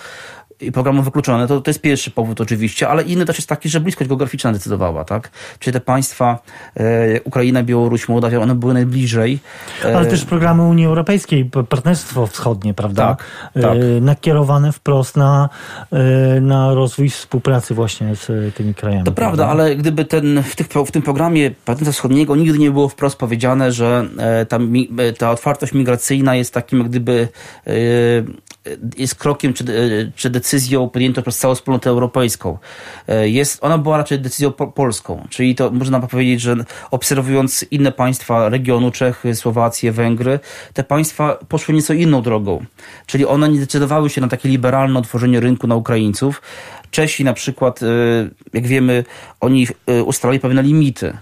programu 0.72 1.02
wykluczone. 1.02 1.48
To, 1.48 1.60
to 1.60 1.70
jest 1.70 1.80
pierwszy 1.80 2.10
powód 2.10 2.40
oczywiście, 2.40 2.88
ale 2.88 3.02
inny 3.02 3.24
też 3.24 3.36
jest 3.36 3.48
taki, 3.48 3.68
że 3.68 3.80
bliskość 3.80 4.08
geograficzna 4.08 4.52
decydowała, 4.52 5.04
tak? 5.04 5.30
Czyli 5.58 5.72
te 5.72 5.80
państwa, 5.80 6.38
e, 6.76 7.20
Ukraina, 7.22 7.62
Białoruś, 7.62 8.08
Mołdawia, 8.08 8.40
one 8.40 8.54
były 8.54 8.74
najbliżej. 8.74 9.38
E, 9.84 9.96
ale 9.96 10.06
też 10.06 10.24
programy 10.24 10.62
Unii 10.62 10.86
Europejskiej, 10.86 11.50
Partnerstwo 11.68 12.26
Wschodnie, 12.26 12.74
prawda? 12.74 13.16
Tak, 13.16 13.24
tak. 13.62 13.76
E, 13.76 14.00
nakierowane 14.00 14.72
wprost 14.72 15.16
na, 15.16 15.48
e, 15.92 16.40
na 16.40 16.74
rozwój 16.74 17.10
współpracy 17.10 17.74
właśnie 17.74 18.16
z 18.16 18.54
tymi 18.54 18.74
krajami. 18.74 19.04
To 19.04 19.12
prawda, 19.12 19.44
prawda 19.44 19.62
ale 19.64 19.76
gdyby 19.76 20.04
ten, 20.04 20.42
w, 20.42 20.56
tych, 20.56 20.66
w 20.86 20.90
tym 20.90 21.02
programie 21.02 21.50
Partnerstwa 21.50 21.92
Wschodniego 21.92 22.36
nigdy 22.36 22.58
nie 22.58 22.70
było 22.70 22.88
wprost 22.88 23.16
powiedziane, 23.16 23.72
że 23.72 24.06
e, 24.18 24.46
ta, 24.46 24.58
e, 24.98 25.12
ta 25.12 25.30
otwartość 25.30 25.72
migracyjna 25.72 26.34
jest 26.34 26.54
takim 26.54 26.84
gdyby 26.84 27.28
jest 28.98 29.14
krokiem 29.14 29.54
czy, 29.54 29.64
czy 30.16 30.30
decyzją 30.30 30.88
podjętą 30.88 31.22
przez 31.22 31.38
całą 31.38 31.54
wspólnotę 31.54 31.90
europejską. 31.90 32.58
E, 33.08 33.28
jest, 33.28 33.58
ona 33.64 33.78
była 33.78 33.96
raczej 33.96 34.18
decyzją 34.18 34.52
po, 34.52 34.66
polską, 34.66 35.26
czyli 35.30 35.54
to 35.54 35.70
można 35.70 36.00
powiedzieć, 36.00 36.40
że 36.40 36.56
obserwując 36.90 37.64
inne 37.70 37.92
państwa 37.92 38.48
regionu, 38.48 38.90
Czechy, 38.90 39.34
Słowację, 39.34 39.92
Węgry, 39.92 40.40
te 40.72 40.84
państwa 40.84 41.38
poszły 41.48 41.74
nieco 41.74 41.92
inną 41.94 42.22
drogą. 42.22 42.64
Czyli 43.06 43.26
one 43.26 43.48
nie 43.48 43.60
decydowały 43.60 44.10
się 44.10 44.20
na 44.20 44.28
takie 44.28 44.48
liberalne 44.48 44.98
otworzenie 44.98 45.40
rynku 45.40 45.66
na 45.66 45.76
Ukraińców. 45.76 46.42
Czesi 46.90 47.24
na 47.24 47.32
przykład, 47.32 47.82
e, 47.82 47.86
jak 48.52 48.66
wiemy, 48.66 49.04
oni 49.40 49.66
e, 49.86 50.02
ustalali 50.02 50.40
pewne 50.40 50.62
limity 50.62 51.16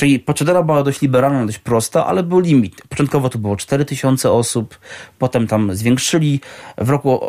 Czyli 0.00 0.18
procedura 0.18 0.62
była 0.62 0.82
dość 0.82 1.00
liberalna, 1.00 1.46
dość 1.46 1.58
prosta, 1.58 2.06
ale 2.06 2.22
był 2.22 2.40
limit. 2.40 2.82
Początkowo 2.88 3.28
to 3.28 3.38
było 3.38 3.56
4000 3.56 4.30
osób, 4.30 4.78
potem 5.18 5.46
tam 5.46 5.74
zwiększyli. 5.74 6.40
W 6.78 6.88
roku 6.88 7.20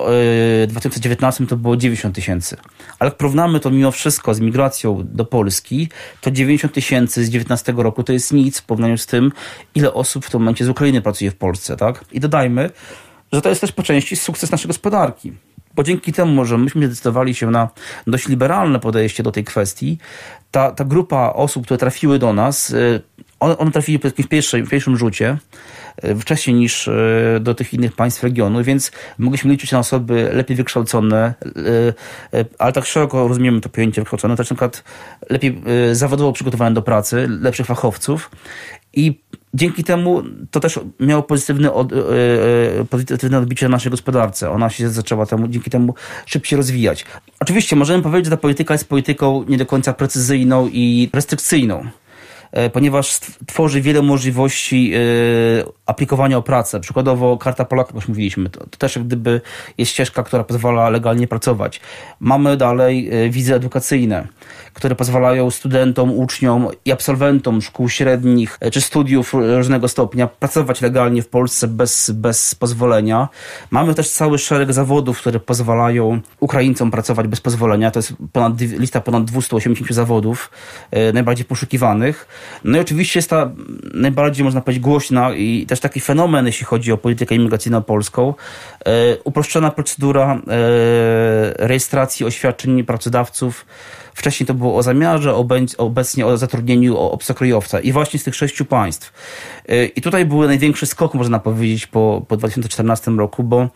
2019 0.68 1.48
to 1.48 1.58
było 1.58 1.78
90 1.78 2.16
tysięcy. 2.16 2.58
Ale 3.00 3.10
jak 3.10 3.18
porównamy 3.18 3.60
to 3.60 3.72
mimo 3.72 3.92
wszystko 3.92 4.34
z 4.34 4.40
migracją 4.40 5.04
do 5.04 5.26
Polski, 5.26 5.90
to 6.22 6.32
90 6.32 6.74
tysięcy 6.74 7.26
z 7.26 7.30
19 7.30 7.74
roku 7.78 8.04
to 8.04 8.14
jest 8.14 8.34
nic 8.34 8.60
w 8.60 8.66
porównaniu 8.66 8.98
z 8.98 9.06
tym, 9.06 9.32
ile 9.76 9.94
osób 9.94 10.26
w 10.26 10.30
tym 10.30 10.42
momencie 10.42 10.66
z 10.66 10.70
Ukrainy 10.70 11.02
pracuje 11.02 11.32
w 11.32 11.36
Polsce. 11.36 11.78
tak? 11.78 12.06
I 12.12 12.20
dodajmy, 12.20 12.70
że 13.32 13.42
to 13.42 13.50
jest 13.50 13.62
też 13.62 13.72
po 13.72 13.84
części 13.84 14.16
sukces 14.16 14.52
naszej 14.52 14.68
gospodarki 14.68 15.34
bo 15.76 15.84
dzięki 15.84 16.14
temu, 16.14 16.46
że 16.46 16.58
myśmy 16.58 16.86
zdecydowali 16.88 17.36
się 17.36 17.52
na 17.52 17.70
dość 18.08 18.28
liberalne 18.28 18.80
podejście 18.80 19.24
do 19.24 19.32
tej 19.32 19.44
kwestii, 19.44 19.98
ta, 20.52 20.72
ta 20.72 20.86
grupa 20.86 21.34
osób, 21.36 21.66
które 21.66 21.78
trafiły 21.78 22.20
do 22.20 22.34
nas, 22.34 22.70
y, 22.70 23.02
one, 23.40 23.58
one 23.58 23.72
trafiły 23.72 24.00
w 24.00 24.28
pierwszym, 24.28 24.66
w 24.66 24.70
pierwszym 24.70 24.98
rzucie, 24.98 25.38
y, 26.06 26.16
wcześniej 26.16 26.56
niż 26.56 26.88
y, 26.88 27.40
do 27.42 27.56
tych 27.56 27.74
innych 27.74 27.96
państw 27.96 28.24
regionu, 28.24 28.64
więc 28.64 28.92
mogliśmy 29.18 29.52
liczyć 29.52 29.72
na 29.72 29.80
osoby 29.80 30.30
lepiej 30.34 30.58
wykształcone, 30.58 31.34
ale 32.60 32.74
tak 32.74 32.86
szeroko 32.86 33.28
rozumiemy 33.28 33.62
to 33.62 33.70
pojęcie 33.70 34.02
wykształcone, 34.02 34.36
też 34.36 34.50
na 34.50 34.56
przykład 34.56 34.84
lepiej 35.30 35.62
zawodowo 35.92 36.34
przygotowane 36.34 36.74
do 36.74 36.82
pracy, 36.82 37.28
lepszych 37.30 37.66
fachowców 37.66 38.30
i 38.94 39.22
dzięki 39.54 39.84
temu 39.84 40.24
to 40.52 40.60
też 40.60 40.80
miało 41.00 41.24
pozytywne, 41.24 41.74
od, 41.74 41.92
pozytywne 42.90 43.38
odbicie 43.38 43.66
na 43.66 43.70
naszej 43.70 43.92
gospodarce. 43.92 44.52
Ona 44.52 44.70
się 44.70 44.90
zaczęła 44.90 45.26
temu, 45.26 45.48
dzięki 45.48 45.70
temu 45.70 45.94
szybciej 46.26 46.58
rozwijać. 46.58 47.06
Oczywiście 47.40 47.76
możemy 47.76 48.04
powiedzieć, 48.04 48.26
że 48.26 48.32
ta 48.32 48.38
polityka 48.38 48.74
jest 48.74 48.90
polityką 48.90 49.44
nie 49.48 49.58
do 49.58 49.66
końca 49.66 49.94
precyzyjną 49.94 50.70
i 50.74 51.10
restrykcyjną. 51.14 51.86
E, 52.52 52.70
ponieważ 52.70 53.20
tworzy 53.48 53.82
wiele 53.82 54.02
możliwości 54.02 54.94
e, 54.94 55.00
aplikowania 55.86 56.38
o 56.38 56.42
pracę. 56.42 56.80
Przykładowo 56.80 57.38
Karta 57.38 57.66
Polaka, 57.66 57.92
już 57.96 58.08
mówiliśmy, 58.08 58.50
to, 58.50 58.60
to 58.60 58.78
też 58.78 58.96
jak 58.96 59.06
gdyby 59.06 59.42
jest 59.78 59.92
ścieżka, 59.92 60.24
która 60.24 60.44
pozwala 60.44 60.90
legalnie 60.90 61.28
pracować. 61.28 61.82
Mamy 62.20 62.58
dalej 62.58 63.10
e, 63.26 63.30
wizy 63.30 63.56
edukacyjne, 63.56 64.28
które 64.74 64.96
pozwalają 64.96 65.52
studentom, 65.52 66.12
uczniom 66.12 66.68
i 66.86 66.92
absolwentom 66.92 67.62
szkół 67.62 67.90
średnich 67.90 68.60
czy 68.72 68.82
studiów 68.82 69.34
różnego 69.34 69.88
stopnia 69.88 70.28
pracować 70.28 70.82
legalnie 70.82 71.22
w 71.22 71.28
Polsce 71.28 71.68
bez, 71.68 72.12
bez 72.12 72.56
pozwolenia. 72.56 73.30
Mamy 73.72 73.96
też 73.96 74.10
cały 74.10 74.38
szereg 74.38 74.74
zawodów, 74.74 75.18
które 75.18 75.40
pozwalają 75.40 76.22
Ukraińcom 76.40 76.92
pracować 76.92 77.28
bez 77.28 77.42
pozwolenia. 77.42 77.92
To 77.92 78.00
jest 78.00 78.14
ponad, 78.32 78.62
lista 78.62 79.02
ponad 79.02 79.26
280 79.26 79.94
zawodów 79.94 80.52
najbardziej 81.14 81.46
poszukiwanych. 81.46 82.28
No 82.64 82.78
i 82.78 82.82
oczywiście 82.82 83.20
jest 83.20 83.30
ta 83.30 83.52
najbardziej, 83.94 84.44
można 84.44 84.62
powiedzieć, 84.62 84.84
głośna 84.84 85.34
i 85.34 85.66
też 85.66 85.80
taki 85.80 86.00
fenomen, 86.00 86.46
jeśli 86.46 86.66
chodzi 86.66 86.92
o 86.92 86.98
politykę 86.98 87.36
imigracyjną 87.36 87.84
polską. 87.84 88.34
E, 88.86 89.18
uproszczona 89.24 89.72
procedura 89.72 90.34
e, 90.34 90.40
rejestracji 91.68 92.26
oświadczeń 92.26 92.84
pracodawców. 92.84 93.66
Wcześniej 94.14 94.48
to 94.48 94.54
było 94.54 94.76
o 94.76 94.84
zamiarze, 94.84 95.36
obecnie 95.78 96.26
o 96.26 96.38
zatrudnieniu 96.38 96.98
obcokrajowca. 96.98 97.80
I 97.80 97.92
właśnie 97.92 98.20
z 98.20 98.24
tych 98.24 98.36
sześciu 98.36 98.66
państw. 98.66 99.14
E, 99.70 99.86
I 99.86 100.02
tutaj 100.02 100.26
był 100.26 100.48
największy 100.48 100.86
skok, 100.86 101.14
można 101.14 101.40
powiedzieć, 101.40 101.88
po, 101.88 102.26
po 102.28 102.38
2014 102.38 103.12
roku, 103.12 103.44
bo 103.44 103.70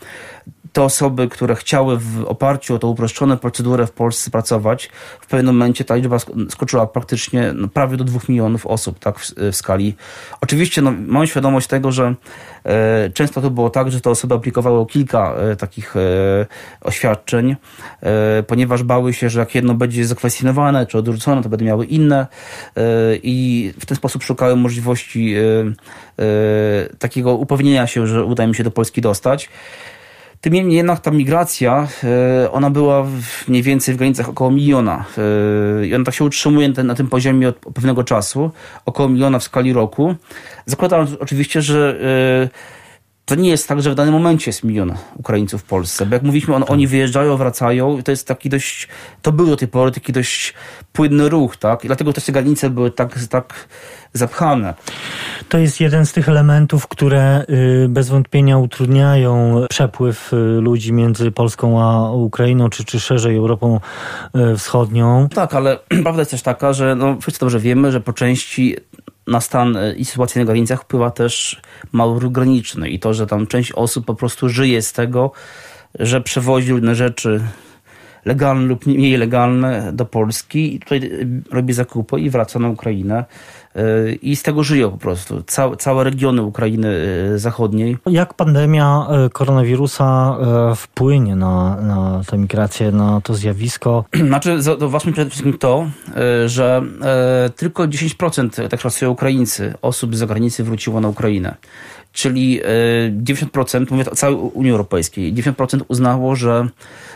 te 0.76 0.84
osoby, 0.84 1.30
które 1.30 1.56
chciały 1.56 1.98
w 1.98 2.26
oparciu 2.26 2.76
o 2.76 2.80
tą 2.80 2.88
uproszczoną 2.88 3.38
procedurę 3.38 3.88
w 3.88 3.92
Polsce 3.92 4.32
pracować, 4.32 4.90
w 5.22 5.28
pewnym 5.28 5.56
momencie 5.56 5.86
ta 5.86 5.96
liczba 5.96 6.18
skoczyła 6.50 6.88
praktycznie 6.88 7.54
no, 7.56 7.68
prawie 7.68 7.98
do 7.98 8.04
dwóch 8.04 8.30
milionów 8.30 8.68
osób 8.68 9.00
tak, 9.00 9.20
w, 9.20 9.34
w 9.52 9.56
skali. 9.56 9.96
Oczywiście 10.42 10.82
no, 10.82 10.94
mam 11.08 11.28
świadomość 11.28 11.68
tego, 11.68 11.92
że 11.92 12.16
e, 12.64 13.10
często 13.10 13.42
to 13.42 13.50
było 13.50 13.70
tak, 13.70 13.92
że 13.92 14.02
te 14.02 14.10
osoby 14.10 14.36
aplikowały 14.36 14.86
kilka 14.86 15.34
e, 15.34 15.56
takich 15.56 15.96
e, 15.96 16.00
oświadczeń, 16.82 17.56
ponieważ 18.48 18.84
bały 18.84 19.14
się, 19.14 19.30
że 19.30 19.40
jak 19.40 19.56
jedno 19.56 19.74
będzie 19.74 20.06
zakwestionowane 20.26 20.86
czy 20.86 20.98
odrzucone, 20.98 21.44
to 21.44 21.50
będą 21.50 21.66
miały 21.66 21.86
inne 21.86 22.28
e, 22.76 22.82
i 23.24 23.74
w 23.80 23.86
ten 23.86 23.98
sposób 23.98 24.24
szukały 24.24 24.56
możliwości 24.56 25.36
e, 25.36 26.26
takiego 27.00 27.36
upewnienia 27.36 27.88
się, 27.88 28.08
że 28.08 28.26
uda 28.26 28.44
im 28.44 28.54
się 28.54 28.64
do 28.64 28.72
Polski 28.72 29.02
dostać. 29.02 29.50
Tym 30.42 30.54
niemniej 30.54 30.78
jednak 30.78 31.00
ta 31.00 31.12
migracja, 31.12 31.88
e, 32.04 32.52
ona 32.52 32.70
była 32.70 33.06
mniej 33.48 33.64
więcej 33.64 33.96
w 33.96 33.98
granicach 33.98 34.30
około 34.30 34.52
miliona. 34.52 35.06
E, 35.82 35.88
I 35.88 35.96
ona 35.96 36.06
tak 36.06 36.16
się 36.16 36.24
utrzymuje 36.24 36.70
na 36.70 36.96
tym 36.96 37.08
poziomie 37.08 37.50
od 37.50 37.56
pewnego 37.58 38.04
czasu, 38.04 38.52
około 38.86 39.10
miliona 39.10 39.40
w 39.40 39.44
skali 39.44 39.74
roku. 39.74 40.16
Zakładam 40.66 41.08
oczywiście, 41.20 41.62
że 41.62 41.98
e, 42.52 42.85
to 43.26 43.36
nie 43.36 43.50
jest 43.50 43.68
tak, 43.68 43.82
że 43.82 43.92
w 43.92 43.96
danym 43.96 44.14
momencie 44.14 44.50
jest 44.50 44.64
milion 44.64 44.94
Ukraińców 45.16 45.62
w 45.62 45.66
Polsce, 45.66 46.06
bo 46.06 46.14
jak 46.14 46.24
mówiliśmy, 46.24 46.56
on, 46.56 46.66
oni 46.68 46.88
wyjeżdżają, 46.88 47.38
wracają 47.38 47.98
i 47.98 48.04
to 48.04 48.12
jest 48.12 48.28
taki 48.28 48.50
dość, 48.50 48.88
to 49.22 49.32
był 49.32 49.48
do 49.48 49.58
tej 49.58 49.68
pory 49.68 49.92
taki 49.92 50.14
dość 50.14 50.54
płynny 50.94 51.30
ruch, 51.30 51.58
tak? 51.58 51.84
I 51.84 51.88
dlatego 51.88 52.14
też 52.14 52.26
te 52.26 52.32
granice 52.32 52.70
były 52.70 52.92
tak, 52.92 53.20
tak 53.30 53.68
zapchane. 54.14 54.74
To 55.50 55.58
jest 55.58 55.80
jeden 55.80 56.06
z 56.06 56.14
tych 56.14 56.30
elementów, 56.30 56.88
które 56.88 57.46
y, 57.50 57.88
bez 57.90 58.10
wątpienia 58.10 58.58
utrudniają 58.58 59.66
przepływ 59.70 60.34
y, 60.34 60.36
ludzi 60.62 60.94
między 60.94 61.32
Polską 61.32 61.84
a 61.84 62.12
Ukrainą, 62.12 62.70
czy, 62.70 62.86
czy 62.86 63.00
szerzej 63.00 63.36
Europą 63.38 63.80
y, 64.54 64.58
Wschodnią. 64.58 65.30
Tak, 65.30 65.54
ale 65.54 65.80
prawda 66.04 66.22
jest 66.22 66.32
też 66.32 66.42
taka, 66.42 66.74
że 66.74 66.96
no, 66.96 67.18
wszyscy 67.22 67.40
dobrze 67.40 67.60
wiemy, 67.60 67.92
że 67.92 68.02
po 68.02 68.14
części 68.14 68.76
na 69.28 69.42
stan 69.42 69.78
i 69.98 70.06
sytuację 70.06 70.42
na 70.42 70.46
granicach 70.46 70.82
wpływa 70.82 71.12
też 71.12 71.62
mały 71.92 72.20
ruch 72.20 72.32
graniczny 72.32 72.90
i 72.90 73.00
to, 73.00 73.14
że 73.14 73.28
tam 73.28 73.48
część 73.48 73.72
osób 73.72 74.06
po 74.06 74.16
prostu 74.16 74.50
żyje 74.50 74.82
z 74.82 74.94
tego, 74.94 75.32
że 76.00 76.22
przewozi 76.22 76.72
różne 76.72 76.96
rzeczy 76.96 77.42
legalne 78.26 78.68
lub 78.68 78.86
mniej 78.86 79.18
legalne 79.18 79.94
do 79.94 80.06
Polski 80.06 80.76
i 80.76 80.80
tutaj 80.80 81.10
robi 81.52 81.74
zakupy 81.74 82.20
i 82.20 82.30
wraca 82.30 82.60
na 82.60 82.70
Ukrainę 82.70 83.26
i 84.22 84.36
z 84.36 84.44
tego 84.44 84.64
żyją 84.64 84.92
po 84.92 84.98
prostu. 84.98 85.44
Całe, 85.48 85.78
całe 85.78 86.04
regiony 86.04 86.44
Ukrainy 86.44 86.96
Zachodniej. 87.36 87.98
Jak 88.06 88.34
pandemia 88.34 89.08
koronawirusa 89.34 90.38
wpłynie 90.76 91.36
na, 91.36 91.82
na 91.82 92.22
tę 92.28 92.38
migrację, 92.38 92.92
na 92.92 93.22
to 93.22 93.34
zjawisko? 93.34 94.06
Znaczy, 94.28 94.62
zauważmy 94.62 95.14
przede 95.14 95.30
wszystkim 95.30 95.58
to, 95.58 95.88
że 96.46 96.82
tylko 97.56 97.84
10%, 97.84 98.68
tak 98.68 98.82
szacują 98.82 99.12
Ukraińcy, 99.12 99.74
osób 99.82 100.16
z 100.16 100.20
zagranicy 100.20 100.64
wróciło 100.64 101.02
na 101.02 101.08
Ukrainę 101.08 101.56
czyli 102.16 102.62
90%, 103.24 103.82
e, 103.92 103.96
mówię 103.96 104.12
o 104.12 104.16
całej 104.16 104.36
Unii 104.36 104.72
Europejskiej, 104.72 105.34
90% 105.34 105.80
uznało, 105.88 106.36
że 106.36 106.68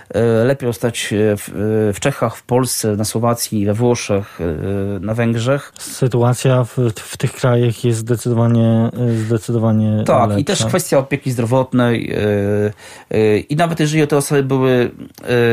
e, 0.09 0.21
lepiej 0.23 0.69
zostać 0.69 1.13
w, 1.13 1.91
w, 1.95 1.99
Czechach, 1.99 2.35
w 2.35 2.43
Polsce, 2.43 2.95
na 2.95 3.05
Słowacji, 3.05 3.65
we 3.65 3.73
Włoszech, 3.73 4.39
e, 4.41 4.99
na 4.99 5.13
Węgrzech. 5.13 5.73
Sytuacja 5.79 6.63
w, 6.63 6.77
w 6.95 7.17
tych 7.17 7.33
krajach 7.33 7.83
jest 7.83 7.99
zdecydowanie 7.99 8.89
zdecydowanie 9.27 10.03
Tak, 10.05 10.29
lepsza. 10.29 10.39
i 10.39 10.45
też 10.45 10.65
kwestia 10.65 10.97
opieki 10.97 11.31
zdrowotnej 11.31 12.13
i 13.49 13.55
nawet 13.55 13.79
jeżeli 13.79 14.07
te 14.07 14.17
osoby 14.17 14.43
były 14.43 14.91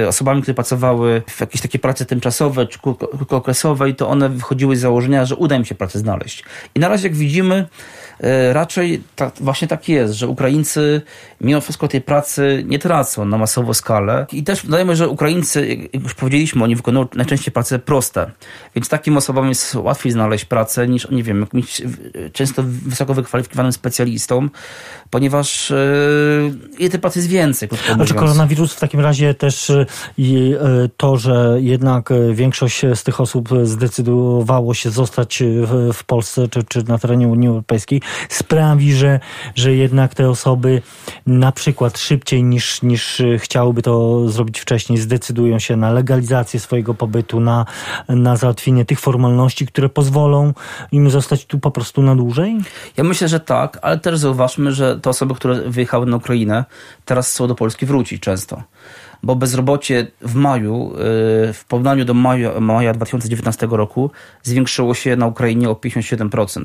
osobami, 0.09 0.43
które 0.43 0.55
pracowały 0.55 1.23
w 1.27 1.41
jakieś 1.41 1.61
takie 1.61 1.79
prace 1.79 2.05
tymczasowe 2.05 2.67
czy 2.67 2.79
krótkookresowej, 2.79 3.95
to 3.95 4.09
one 4.09 4.29
wychodziły 4.29 4.77
z 4.77 4.81
założenia, 4.81 5.25
że 5.25 5.37
uda 5.37 5.57
im 5.57 5.65
się 5.65 5.75
pracę 5.75 5.99
znaleźć. 5.99 6.45
I 6.75 6.81
na 6.81 6.89
razie 6.89 7.09
jak 7.09 7.17
widzimy, 7.17 7.67
E, 7.67 8.06
raczej 8.53 9.03
tak, 9.17 9.33
właśnie 9.41 9.69
tak 9.69 9.89
jest, 9.89 10.15
że 10.15 10.29
Ukraińcy 10.29 11.03
mimo 11.41 11.61
wszystko 11.61 11.89
tej 11.89 12.01
pracy 12.01 12.65
nie 12.67 12.79
tracą 12.79 13.25
na 13.25 13.39
masową 13.39 13.75
skalę. 13.75 14.27
I 14.33 14.45
też 14.45 14.67
dodajmy, 14.67 14.97
że 14.97 15.09
Ukraińcy, 15.09 15.67
jak 15.93 16.03
już 16.03 16.15
powiedzieliśmy, 16.15 16.65
oni 16.65 16.77
wykonują 16.77 17.07
najczęściej 17.15 17.53
prace 17.53 17.79
proste. 17.79 18.31
Więc 18.75 18.89
takim 18.89 19.17
osobom 19.17 19.49
jest 19.49 19.75
łatwiej 19.75 20.13
znaleźć 20.13 20.45
pracę 20.45 20.89
niż, 20.89 21.11
nie 21.11 21.23
wiem, 21.23 21.41
jakimś 21.41 21.83
często 22.33 22.63
wysoko 22.67 23.15
wykwalifikowanym 23.15 23.73
specjalistą, 23.73 24.49
ponieważ 25.11 25.73
yy, 26.79 26.91
tej 26.91 27.01
pracy 27.01 27.19
jest 27.19 27.29
więcej. 27.29 27.69
A 28.01 28.05
czy 28.05 28.15
koronawirus 28.15 28.75
w 28.75 28.81
takim 28.81 29.01
razie 29.01 29.35
też 29.35 29.73
i 30.19 30.55
to, 30.97 31.17
że 31.17 31.57
jednak 31.61 32.09
większość 32.33 32.83
z 32.95 33.05
tych 33.05 33.21
osób 33.21 33.49
zdecydowało 33.63 34.75
się 34.75 34.91
zostać 34.91 35.43
w 35.93 36.05
Polsce 36.05 36.49
czy, 36.49 36.63
czy 36.63 36.85
na 36.85 36.99
terenie 36.99 37.29
Unii 37.29 37.49
Europejskiej, 37.49 38.01
sprawi, 38.29 38.93
że, 38.93 39.21
że 39.55 39.75
jednak 39.75 40.15
te 40.15 40.31
osoby 40.31 40.83
na 41.27 41.53
przykład 41.53 41.99
szybciej 41.99 42.45
niż, 42.45 42.83
niż 42.83 43.23
chciałyby 43.39 43.83
to 43.83 44.29
zrobić 44.29 44.61
wcześniej, 44.61 44.99
zdecydują 44.99 45.59
się 45.59 45.77
na 45.77 45.91
legalizację 45.91 46.61
swojego 46.61 46.95
pobytu, 46.95 47.41
na, 47.41 47.67
na 48.09 48.37
załatwienie 48.37 48.85
tych 48.85 49.01
formalności, 49.01 49.67
które 49.67 49.89
pozwolą 49.89 50.55
im 50.93 51.11
zostać 51.11 51.47
tu 51.47 51.59
po 51.59 51.71
prostu 51.71 52.03
na 52.03 52.17
dłużej? 52.17 52.57
Ja 52.97 53.05
myślę, 53.05 53.29
że 53.29 53.41
tak, 53.41 53.79
ale 53.83 53.99
też 53.99 54.19
zauważmy, 54.19 54.73
że 54.73 55.01
te 55.01 55.11
osoby, 55.11 55.35
które 55.35 55.71
wyjechały 55.71 56.07
na 56.07 56.17
Ukrainę, 56.17 56.65
teraz 57.05 57.31
chcą 57.31 57.49
do 57.49 57.55
Polski 57.55 57.87
wrócić 57.87 58.23
często 58.23 58.63
bo 59.23 59.37
bezrobocie 59.37 60.07
w 60.21 60.35
maju, 60.35 60.93
y, 60.93 61.53
w 61.53 61.65
porównaniu 61.69 62.05
do 62.05 62.15
maja, 62.15 62.61
maja 62.61 62.93
2019 62.93 63.67
roku, 63.71 64.11
zwiększyło 64.43 64.95
się 64.95 65.17
na 65.17 65.27
Ukrainie 65.27 65.71
o 65.71 65.75
57% 65.75 66.65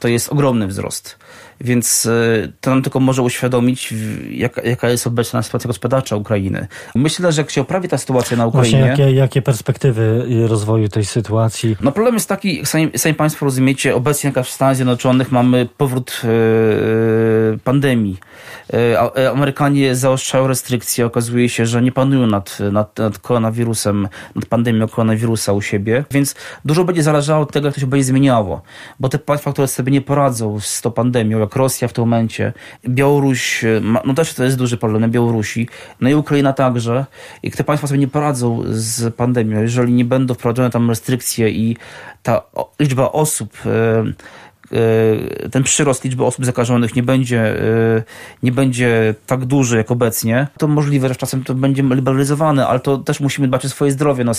to 0.00 0.08
jest 0.08 0.28
ogromny 0.28 0.66
wzrost. 0.66 1.18
Więc 1.60 2.06
e, 2.06 2.48
to 2.60 2.70
nam 2.70 2.82
tylko 2.82 3.00
może 3.00 3.22
uświadomić, 3.22 3.94
jaka, 4.30 4.62
jaka 4.62 4.88
jest 4.88 5.06
obecna 5.06 5.42
sytuacja 5.42 5.68
gospodarcza 5.68 6.16
Ukrainy. 6.16 6.66
Myślę, 6.94 7.32
że 7.32 7.42
jak 7.42 7.50
się 7.50 7.60
oprawi 7.60 7.88
ta 7.88 7.98
sytuacja 7.98 8.36
na 8.36 8.46
Ukrainie... 8.46 8.78
Właśnie 8.78 9.04
jakie, 9.04 9.12
jakie 9.12 9.42
perspektywy 9.42 10.26
rozwoju 10.48 10.88
tej 10.88 11.04
sytuacji? 11.04 11.76
No 11.80 11.92
problem 11.92 12.14
jest 12.14 12.28
taki, 12.28 12.56
jak 12.56 12.68
sami, 12.68 12.90
sami 12.96 13.14
Państwo 13.14 13.44
rozumiecie, 13.44 13.94
obecnie 13.94 14.32
w 14.44 14.48
Stanach 14.48 14.76
Zjednoczonych 14.76 15.32
mamy 15.32 15.68
powrót 15.76 16.22
e, 16.24 17.58
pandemii. 17.58 18.16
E, 18.72 19.30
Amerykanie 19.30 19.94
zaostrzają 19.94 20.46
restrykcje, 20.46 21.06
okazuje 21.06 21.48
się, 21.48 21.66
że 21.66 21.82
nie 21.82 21.92
panują 21.92 22.26
nad, 22.26 22.58
nad, 22.72 22.98
nad 22.98 23.18
koronawirusem, 23.18 24.08
nad 24.34 24.46
pandemią 24.46 24.88
koronawirusa 24.88 25.52
u 25.52 25.62
siebie, 25.62 26.04
więc 26.10 26.34
dużo 26.64 26.84
będzie 26.84 27.02
zależało 27.02 27.42
od 27.42 27.52
tego, 27.52 27.66
jak 27.66 27.74
to 27.74 27.80
się 27.80 27.86
będzie 27.86 28.04
zmieniało. 28.04 28.62
Bo 29.00 29.08
te 29.08 29.18
państwa, 29.18 29.52
które 29.52 29.68
sobie 29.68 29.92
nie 29.92 30.00
poradzą 30.00 30.60
z 30.60 30.82
tą 30.82 30.90
pandemią, 30.90 31.38
jak 31.46 31.56
Rosja 31.56 31.88
w 31.88 31.92
tym 31.92 32.02
momencie, 32.02 32.52
Białoruś, 32.88 33.64
no 34.04 34.14
też 34.14 34.34
to 34.34 34.44
jest 34.44 34.56
duży 34.56 34.76
problem 34.76 35.10
Białorusi, 35.10 35.68
no 36.00 36.08
i 36.08 36.14
Ukraina 36.14 36.52
także. 36.52 37.06
I 37.42 37.50
te 37.50 37.64
państwa 37.64 37.86
sobie 37.86 38.00
nie 38.00 38.08
poradzą 38.08 38.62
z 38.66 39.14
pandemią, 39.14 39.62
jeżeli 39.62 39.92
nie 39.92 40.04
będą 40.04 40.34
wprowadzone 40.34 40.70
tam 40.70 40.88
restrykcje 40.90 41.50
i 41.50 41.76
ta 42.22 42.42
liczba 42.80 43.12
osób 43.12 43.56
E, 43.66 44.04
ten 45.50 45.62
przyrost 45.62 46.04
liczby 46.04 46.24
osób 46.24 46.44
zakażonych 46.44 46.96
nie 46.96 47.02
będzie, 47.02 47.40
e, 47.40 48.02
nie 48.42 48.52
będzie 48.52 49.14
tak 49.26 49.44
duży 49.44 49.76
jak 49.76 49.90
obecnie, 49.90 50.46
to 50.58 50.68
możliwe, 50.68 51.08
że 51.08 51.16
czasem 51.16 51.44
to 51.44 51.54
będzie 51.54 51.82
liberalizowane, 51.82 52.66
ale 52.66 52.80
to 52.80 52.98
też 52.98 53.20
musimy 53.20 53.48
dbać 53.48 53.64
o 53.64 53.68
swoje 53.68 53.92
zdrowie. 53.92 54.24
No, 54.24 54.32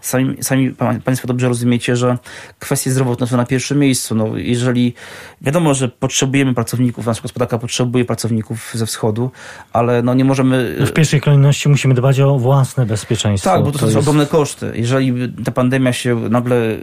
sami, 0.00 0.36
sami 0.40 0.74
Państwo 1.04 1.28
dobrze 1.28 1.48
rozumiecie, 1.48 1.96
że 1.96 2.18
kwestie 2.58 2.90
zdrowotne 2.90 3.26
są 3.26 3.36
na 3.36 3.44
pierwszym 3.44 3.78
miejscu. 3.78 4.14
No, 4.14 4.36
jeżeli 4.36 4.94
wiadomo, 5.40 5.74
że 5.74 5.88
potrzebujemy 5.88 6.54
pracowników, 6.54 7.06
nasza 7.06 7.22
gospodarka 7.22 7.58
potrzebuje 7.58 8.04
pracowników 8.04 8.70
ze 8.74 8.86
wschodu, 8.86 9.30
ale 9.72 10.02
no, 10.02 10.14
nie 10.14 10.24
możemy... 10.24 10.76
W 10.86 10.92
pierwszej 10.92 11.20
kolejności 11.20 11.68
musimy 11.68 11.94
dbać 11.94 12.20
o 12.20 12.38
własne 12.38 12.86
bezpieczeństwo. 12.86 13.50
Tak, 13.50 13.62
bo 13.62 13.72
to, 13.72 13.78
to 13.78 13.78
są 13.78 13.86
jest... 13.86 13.98
ogromne 13.98 14.26
koszty. 14.26 14.72
Jeżeli 14.74 15.32
ta 15.44 15.52
pandemia 15.52 15.92
się 15.92 16.16
nagle 16.16 16.56
e, 16.56 16.78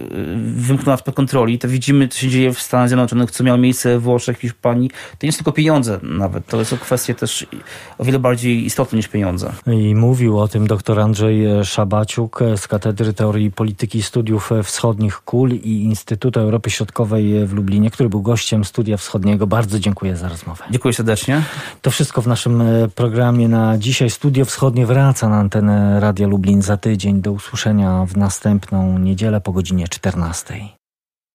wymknęła 0.55 0.97
spod 0.97 1.15
kontroli, 1.15 1.59
to 1.59 1.67
widzimy, 1.67 2.07
co 2.07 2.19
się 2.19 2.30
dzieje 2.30 2.53
w 2.53 2.61
Stanach 2.70 2.88
Zjednoczonych, 2.88 3.32
co 3.32 3.43
miało 3.43 3.57
miejsce 3.57 3.89
we 3.89 3.99
Włoszech, 3.99 4.39
Hiszpanii, 4.39 4.89
to 4.89 5.17
nie 5.24 5.28
jest 5.28 5.38
tylko 5.38 5.51
pieniądze 5.51 5.99
nawet. 6.03 6.45
To 6.45 6.65
są 6.65 6.78
kwestie 6.78 7.15
też 7.15 7.45
o 7.97 8.03
wiele 8.03 8.20
bardziej 8.20 8.65
istotne 8.65 8.95
niż 8.95 9.07
pieniądze. 9.07 9.53
I 9.67 9.95
mówił 9.95 10.39
o 10.39 10.47
tym 10.47 10.67
dr 10.67 10.99
Andrzej 10.99 11.45
Szabaciuk 11.63 12.39
z 12.55 12.67
Katedry 12.67 13.13
Teorii 13.13 13.51
Polityki 13.51 14.03
Studiów 14.03 14.49
Wschodnich 14.63 15.15
KUL 15.15 15.51
i 15.51 15.84
Instytutu 15.84 16.39
Europy 16.39 16.70
Środkowej 16.70 17.47
w 17.47 17.53
Lublinie, 17.53 17.91
który 17.91 18.09
był 18.09 18.22
gościem 18.22 18.65
Studia 18.65 18.97
Wschodniego. 18.97 19.47
Bardzo 19.47 19.80
dziękuję 19.80 20.15
za 20.15 20.30
rozmowę. 20.30 20.63
Dziękuję 20.72 20.93
serdecznie. 20.93 21.43
To 21.82 21.91
wszystko 21.91 22.22
w 22.22 22.28
naszym 22.28 22.63
programie 22.95 23.47
na 23.47 23.78
dzisiaj. 23.78 24.09
Studio 24.09 24.45
Wschodnie 24.45 24.86
wraca 24.86 25.30
na 25.30 25.38
antenę 25.38 25.99
Radia 25.99 26.28
Lublin 26.28 26.61
za 26.61 26.78
tydzień. 26.78 27.22
Do 27.22 27.32
usłyszenia 27.32 28.05
w 28.05 28.17
następną 28.17 28.99
niedzielę 28.99 29.41
po 29.41 29.51
godzinie 29.51 29.88
14. 29.88 30.78